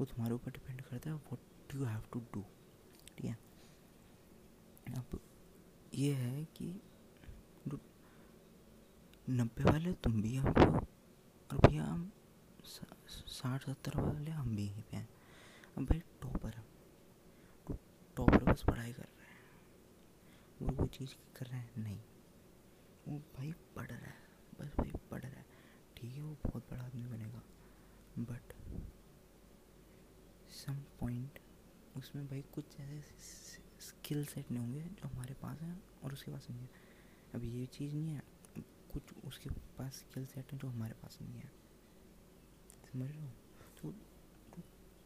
वो 0.00 0.06
तुम्हारे 0.06 0.34
ऊपर 0.34 0.50
डिपेंड 0.50 0.82
करता 0.82 1.10
है 1.10 1.16
what 1.16 1.74
you 1.74 1.84
have 1.84 2.02
to 2.12 2.20
do 2.34 2.44
ठीक 3.16 3.24
है? 3.24 3.38
अब 4.88 5.20
ये 5.94 6.14
है 6.14 6.44
कि 6.44 6.80
नब्बे 9.30 9.64
वाले 9.64 9.92
तुम 9.92 10.22
भी 10.22 10.36
हो। 10.36 10.48
और 11.52 11.58
भैया 11.58 11.84
हम 11.84 12.12
साठ, 12.64 13.62
सत्तर 13.62 14.00
वाले 14.00 14.30
हम 14.30 14.56
भी 14.56 14.70
पे 14.70 14.96
हैं 14.96 15.08
अब 15.78 15.84
भाई 15.84 16.00
टॉपर 16.00 16.54
है। 16.54 16.64
टॉपर 18.16 18.44
बस 18.44 18.64
पढ़ाई 18.64 18.92
कर 18.92 19.02
रहे 19.02 19.24
हैं। 19.24 19.52
वो 20.62 20.82
वो 20.82 20.86
चीज़ 20.86 21.36
कर 21.36 21.46
रहे 21.46 21.60
हैं? 21.60 21.70
नहीं। 21.78 22.00
वो 23.08 23.18
भाई 23.18 23.52
पढ़ 23.52 23.86
रहा 23.86 23.98
है। 23.98 24.14
बस 24.60 24.66
भाई 24.66 24.92
पढ़ 25.10 25.20
रहा 25.20 25.30
है। 25.30 25.46
ठीक 25.96 26.14
है, 26.14 26.22
वो 26.22 26.34
बहुत 26.34 26.70
बड़ा 26.70 26.84
आदमी 26.84 27.06
बनेगा। 27.06 27.42
बट 28.18 28.52
सम 30.50 30.74
पॉइंट 30.74 31.38
उसमें 31.96 32.26
भाई 32.26 32.42
कुछ 32.42 32.80
ऐसे 32.80 33.63
स्किल 33.84 34.24
सेट 34.26 34.50
नहीं 34.50 34.60
होंगे 34.60 34.80
जो 34.80 35.08
हमारे 35.08 35.34
पास 35.42 35.60
हैं 35.62 35.80
और 36.04 36.12
उसके 36.12 36.32
पास 36.32 36.46
नहीं 36.50 36.60
है। 36.60 36.68
अब 37.34 37.44
ये 37.44 37.66
चीज़ 37.74 37.94
नहीं 37.94 38.14
है, 38.14 38.22
कुछ 38.92 39.12
उसके 39.26 39.50
पास 39.78 39.98
स्किल 40.00 40.26
सेट 40.26 40.52
है 40.52 40.58
जो 40.58 40.68
हमारे 40.68 40.94
पास 41.02 41.18
नहीं 41.22 41.40
है। 41.40 41.50
समझ 42.84 43.10
हो? 43.10 43.28
तो 43.82 43.92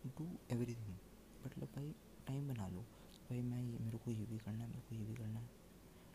डू 0.09 0.27
एवरीथिंग 0.53 0.97
मतलब 1.45 1.69
भाई 1.75 1.95
टाइम 2.27 2.49
बना 2.49 2.69
लो। 2.69 2.81
भाई, 3.31 3.41
मैं 3.43 3.63
ये, 3.63 3.79
मेरे 3.79 3.99
को 3.99 4.11
ये 4.11 4.25
भी 4.27 4.39
करना 4.39 4.65
है, 4.65 4.69
मेरे 4.69 4.81
को 4.89 4.95
ये 4.95 5.05
भी 5.05 5.15
करना 5.15 5.39
है। 5.39 5.49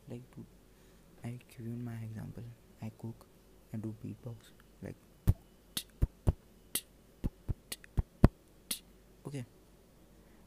Like 0.09 0.23
do 0.35 0.45
I 1.25 1.37
give 1.49 1.67
you 1.67 1.75
my 1.77 2.03
example 2.05 2.51
I 2.83 2.89
cook 3.01 3.25
I 3.73 3.81
do 3.81 3.91
beat 4.01 4.25
box 4.25 4.51
like 4.83 4.95
okay 9.27 9.43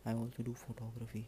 I 0.06 0.14
also 0.14 0.42
do 0.42 0.52
photography 0.54 1.26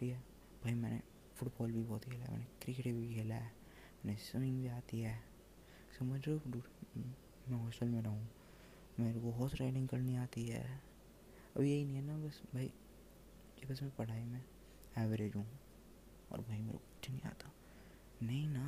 ठीक 0.00 0.10
है। 0.10 0.18
भाई 0.62 0.74
मैंने 0.74 1.00
फुटबॉल 1.36 1.72
भी 1.72 1.82
बहुत 1.82 2.04
खेला 2.04 2.24
है, 2.24 2.30
मैंने 2.32 2.46
क्रिकेट 2.62 2.86
भी 2.86 3.14
खेला 3.14 3.34
है, 3.34 3.50
मैंने 4.04 4.16
स्विमिंग 4.20 4.60
भी 4.62 4.68
आती 4.68 5.00
है। 5.00 5.18
समझ 5.98 6.20
रहे 6.28 6.36
हो? 6.36 6.62
मैं 7.48 7.58
हॉस्टल 7.58 7.88
में 7.88 8.00
रहूँ, 8.02 8.28
मेरे 9.00 9.20
को 9.20 9.30
हॉर्स 9.30 9.54
राइडिंग 9.54 9.88
करनी 9.88 10.16
आती 10.16 10.46
है। 10.46 10.62
अब 11.56 11.62
यही 11.62 11.84
नहीं 11.84 11.96
है 11.96 12.02
ना, 12.02 12.16
बस 12.18 12.40
भाई 12.54 12.72
कि 13.58 13.66
बस 13.66 13.82
मैं 13.82 13.90
पढ़ाई 13.96 14.24
में 14.24 14.42
एवरेज 14.98 15.36
हूँ, 15.36 15.46
और 16.32 16.40
भाई 16.40 16.58
मेरे 16.58 16.72
को 16.72 16.78
कुछ 16.78 17.10
नहीं 17.10 17.22
आता। 17.22 17.52
नहीं 18.22 18.48
ना, 18.48 18.66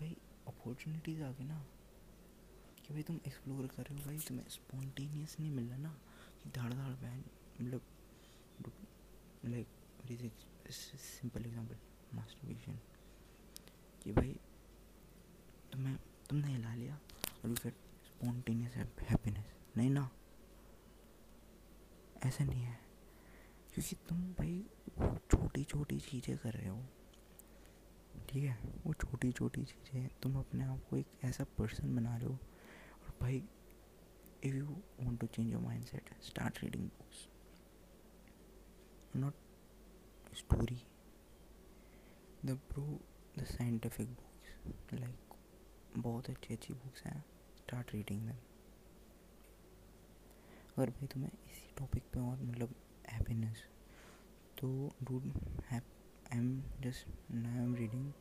भाई 0.00 0.16
अपॉर्चुनिटीज़ 0.48 1.22
आ 1.22 1.30
गई 1.30 1.44
ना, 1.44 1.64
कि 2.78 2.94
भाई 2.94 3.02
तुम 3.02 3.20
एक्सप्लोर 3.26 3.66
कर 3.66 3.82
रहे 3.82 3.94
हो 3.94 4.06
भाई, 4.06 4.18
तुम्हें 4.18 4.48
स्पॉन्टेनियस 4.50 5.36
नहीं 5.40 5.50
मिल 5.50 5.68
रहा 5.68 5.78
ना, 5.78 5.98
कि 6.42 6.50
धाड़ 6.50 6.72
धाड़ 6.74 6.92
बहन 6.92 7.24
मतलब 7.60 7.82
like 9.44 9.66
very 10.06 10.30
simple 10.70 11.46
example 11.46 11.76
masturbation 12.14 12.78
कि 14.02 14.12
भाई, 14.12 14.40
तुम्हें, 15.72 15.96
तुमने 16.30 16.48
हिला 16.48 16.74
लिया 16.74 16.94
और 17.44 17.48
यू 17.48 17.54
गेट 17.54 17.74
स्पॉन्टेनियस 18.06 18.74
हैप्पीनेस 18.74 19.52
नहीं 19.76 19.90
ना? 19.90 20.10
ऐसा 22.24 22.44
नहीं 22.44 22.62
है। 22.62 22.78
क्योंकि 23.74 23.96
तुम 24.08 24.22
भाई 24.22 24.66
छोटी 25.30 25.64
छोटी 25.64 26.00
चीज़ें 26.00 26.38
कर 26.38 26.52
रहे 26.52 26.68
हो। 26.68 26.84
ठीक 28.28 28.44
है? 28.44 28.58
वो 28.86 28.92
छोटी 28.92 29.32
छोटी 29.32 29.64
चीज़ें 29.64 30.08
तुम 30.22 30.38
अपने 30.38 30.64
आप 30.64 30.80
को 30.90 30.96
एक 30.96 31.06
ऐसा 31.24 31.44
पर्सन 31.44 31.96
बना 31.96 32.14
हो। 32.16 32.28
और 32.28 33.14
भाई 33.20 33.44
if 34.44 34.54
you 34.56 34.66
want 35.00 35.20
to 35.20 35.26
change 35.26 35.52
your 35.52 35.62
mind 35.62 35.84
set 35.84 36.22
start 36.22 36.64
reading 36.64 36.88
books 36.88 37.28
not 39.16 39.34
story 40.38 40.82
the 42.44 42.58
pro 42.70 42.82
the 43.38 43.44
scientific 43.46 44.08
books 44.08 44.94
like 44.94 45.34
बहुत 45.96 46.28
अच्छी 46.30 46.54
अच्छी 46.54 46.74
बुक्स 46.74 47.02
हैं. 47.06 47.24
स्टार्ट 47.58 47.92
रीडिंग 47.94 48.20
दैम 48.26 48.36
अगर 50.76 50.90
भाई 50.90 51.06
तुम्हें 51.06 51.30
इसी 51.30 51.74
टॉपिक 51.78 52.02
पे 52.12 52.20
और 52.20 52.42
मतलब 52.42 52.74
हैप्पीनेस 53.08 53.62
तो 54.58 54.68
dude 55.02 55.32
I 55.72 55.80
am 56.32 56.48
just 56.82 57.32
now 57.32 57.52
I 57.52 57.62
am 57.62 57.74
reading 57.76 58.12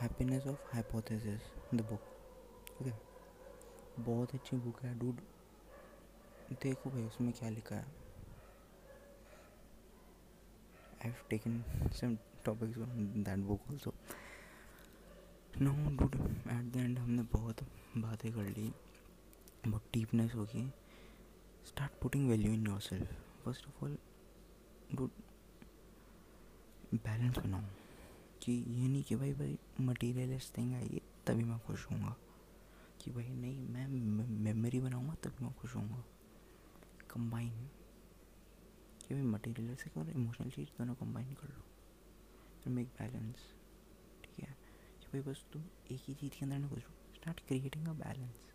happiness 0.00 0.46
of 0.46 0.72
hypothesis 0.72 1.50
the 1.74 1.88
book 1.90 2.80
okay 2.80 2.92
बहुत 4.02 4.34
अच्छी 4.34 4.56
बुक 4.56 4.82
है 4.84 4.98
डूड 4.98 5.20
देखो 6.62 6.90
भाई, 6.90 7.02
उसमें 7.02 7.32
क्या 7.32 7.48
लिखा 7.50 7.76
है. 7.76 8.03
Have 11.04 11.14
taken 11.30 11.62
some 11.92 12.16
topics 12.44 12.74
from 12.74 13.06
that 13.24 13.38
book 13.38 13.60
also 13.70 13.94
no 15.60 15.72
dude 15.96 16.14
at 16.14 16.72
the 16.72 16.76
end 16.76 16.98
हमने 16.98 17.22
बहुत 17.32 17.62
बातें 17.96 18.32
कर 18.32 18.48
ली, 18.48 18.72
बहुत 19.66 19.84
डीपनेस 19.92 20.34
होगी 20.34 20.66
start 21.66 22.00
putting 22.02 22.28
value 22.30 22.52
in 22.52 22.66
your 22.66 22.80
self 22.80 23.12
first 23.44 23.66
of 23.68 23.84
all 23.84 23.96
dude 24.94 25.10
balance 26.94 27.38
बनाओ। 27.38 27.62
कि 28.42 28.52
ये 28.52 28.88
नहीं 28.88 29.02
कि 29.02 29.16
भाई 29.16 29.32
भाई 29.32 29.58
मटीरियलिस्ट 29.80 30.56
थिंग 30.58 30.74
आएगी 30.74 31.00
तभी 31.26 31.44
मैं 31.44 31.58
खुश 31.58 31.86
हूँगा 31.90 32.16
कि 33.00 33.10
भाई, 33.10 33.28
नहीं, 33.28 33.60
मैं 33.60 33.86
मेमोरी 34.44 34.80
बनाऊँगा, 34.80 35.14
तभी 35.24 35.44
मैं 35.44 35.54
खुश 35.54 35.74
हूँगा 35.76 36.04
कंबाइन 37.10 37.68
कि 39.04 39.14
भाई 39.14 39.22
मटीरियलिस्टिक 39.24 39.96
और 39.96 40.10
इमोशनल 40.10 40.50
चीज़ 40.50 40.68
दोनों 40.78 40.94
कंबाइन 40.94 41.32
कर 41.34 41.48
लो। 41.48 41.62
फिर 42.62 42.72
मेक 42.72 42.88
बैलेंस 42.98 43.52
ठीक 44.24 44.38
है? 44.40 44.56
कि 45.00 45.06
भाई 45.12 45.20
बस 45.22 45.44
तुम 45.52 45.62
एक 45.90 46.02
ही 46.08 46.14
चीज़ 46.14 46.32
के 46.32 46.44
अंदर 46.44 46.58
नहीं 46.58 46.70
खुश 46.70 46.82
स्टार्ट 47.14 47.40
क्रिएटिंग 47.46 47.88
अ 47.88 47.92
बैलेंस 47.94 48.52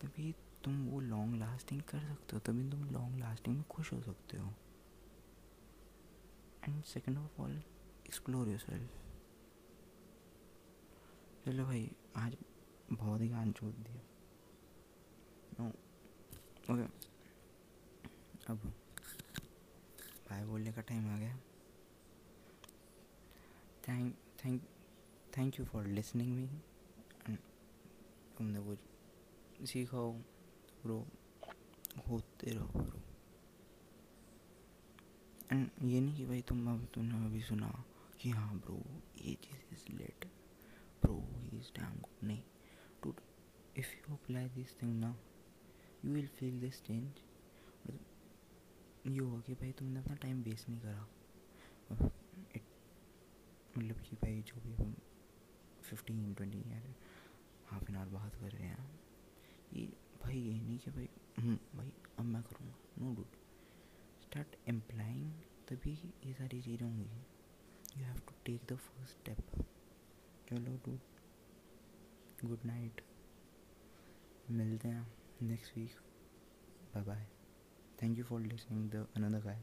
तभी 0.00 0.32
तुम 0.64 0.86
वो 0.86 1.00
लॉन्ग 1.00 1.34
लास्टिंग 1.36 1.80
कर 1.82 2.00
सकते 2.00 2.36
हो, 2.36 2.40
तभी 2.40 2.68
तुम 2.70 2.84
लॉन्ग 2.84 3.18
लास्टिंग 3.20 3.56
में 3.56 3.64
खुश 3.70 3.92
हो 3.92 4.00
सकते 4.02 4.36
हो। 4.36 4.54
And 6.64 6.82
second 6.84 7.18
of 7.18 7.40
all 7.42 7.56
explore 8.06 8.48
your 8.48 8.58
self 8.58 8.90
चलो 11.44 11.64
भाई, 11.64 11.90
आज 12.16 12.36
बहुत 12.92 13.20
ही 13.20 13.28
गान 13.28 13.52
छोड़ 13.52 13.72
दिया 13.72 14.00
नो 15.60 15.68
ओके 16.74 17.07
अब 18.50 18.58
बाय 20.30 20.44
बोलने 20.46 20.72
का 20.72 20.80
टाइम 20.88 21.08
आ 21.10 21.16
गया। 21.18 21.36
Thank 23.88 24.14
thank 24.44 24.62
thank 25.36 25.58
you 25.58 25.64
for 25.66 25.86
listening 25.86 26.34
me 26.36 26.46
तुमने 28.38 28.58
वो 28.58 28.76
सीखा 29.66 29.96
हो 29.96 30.12
ब्रो 30.82 30.98
होते 32.08 32.50
रहो 32.50 32.80
ब्रो 32.80 33.02
एंड 35.52 35.68
ये 35.82 36.00
नहीं 36.00 36.16
कि 36.16 36.26
भाई 36.26 36.42
तुम 36.48 36.66
अब 36.72 36.86
तुमने 36.94 37.24
अभी 37.26 37.40
सुना 37.42 37.70
कि 38.20 38.30
हाँ 38.30 38.54
ब्रो 38.56 38.82
ये 39.24 39.34
चीज़ 39.44 39.74
is 39.74 39.96
late 39.98 40.24
bro 41.02 41.14
he 41.36 41.56
is 41.58 41.70
damn 41.78 42.00
नहीं 42.26 42.42
to 43.02 43.14
if 43.78 43.94
you 43.94 44.14
apply 44.14 44.48
this 44.56 44.80
thing 44.82 44.98
ना 45.00 45.16
you 46.04 46.12
will 46.12 46.26
feel 46.38 46.60
this 46.60 46.82
change 46.84 47.22
ये 49.08 49.18
होगा 49.18 49.40
कि 49.46 49.54
भाई 49.54 49.72
तुमने 49.78 50.00
अपना 50.00 50.14
टाइम 50.22 50.42
वेस्ट 50.42 50.68
नहीं 50.68 50.80
करा। 50.80 51.08
मतलब 53.74 54.00
कि 54.08 54.16
भाई 54.16 54.42
जो 54.46 54.60
भी 54.62 54.74
हम 54.74 54.94
fifteen 55.82 56.34
twenty 56.34 56.58
year 56.58 56.94
half 57.66 57.90
an 57.90 57.96
hour 57.96 58.08
बात 58.12 58.34
कर 58.40 58.50
रहे 58.50 58.68
हैं। 58.68 58.88
ये 59.72 59.86
भाई 60.22 60.38
ये 60.38 60.60
नहीं 60.60 60.78
कि 60.78 60.90
भाई 60.90 61.08
हम्म, 61.38 61.56
भाई 61.76 61.92
अब 62.18 62.24
मैं 62.24 62.42
करूँगा। 62.42 62.74
नो 62.98 63.14
डूड 63.14 63.36
स्टार्ट 64.22 64.56
एम्प्लाइंग 64.68 65.32
तभी 65.68 65.92
ये 66.26 66.32
सारी 66.34 66.60
चीज़ें 66.62 66.86
होंगी। 66.86 67.10
You 67.98 68.04
have 68.04 68.18
to 68.18 68.34
take 68.46 68.60
the 68.72 68.76
first 68.76 69.18
step 69.18 69.64
चलो 70.48 70.76
डूड 70.86 71.00
गुड 72.44 72.64
नाइट 72.66 73.00
मिलते 74.50 74.88
हैं 74.88 75.06
next 75.42 75.76
week 75.76 76.00
bye 76.94 77.04
bye 77.04 77.26
thank 78.00 78.16
you 78.16 78.24
for 78.24 78.38
listening 78.40 78.88
the 78.92 79.06
another 79.14 79.38
guy. 79.44 79.56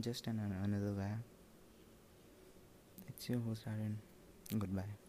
Just 0.00 0.26
an, 0.26 0.40
another 0.62 0.92
guy. 0.92 1.16
It's 3.08 3.28
your 3.28 3.40
host 3.40 3.62
Aaron 3.66 3.98
goodbye. 4.58 5.01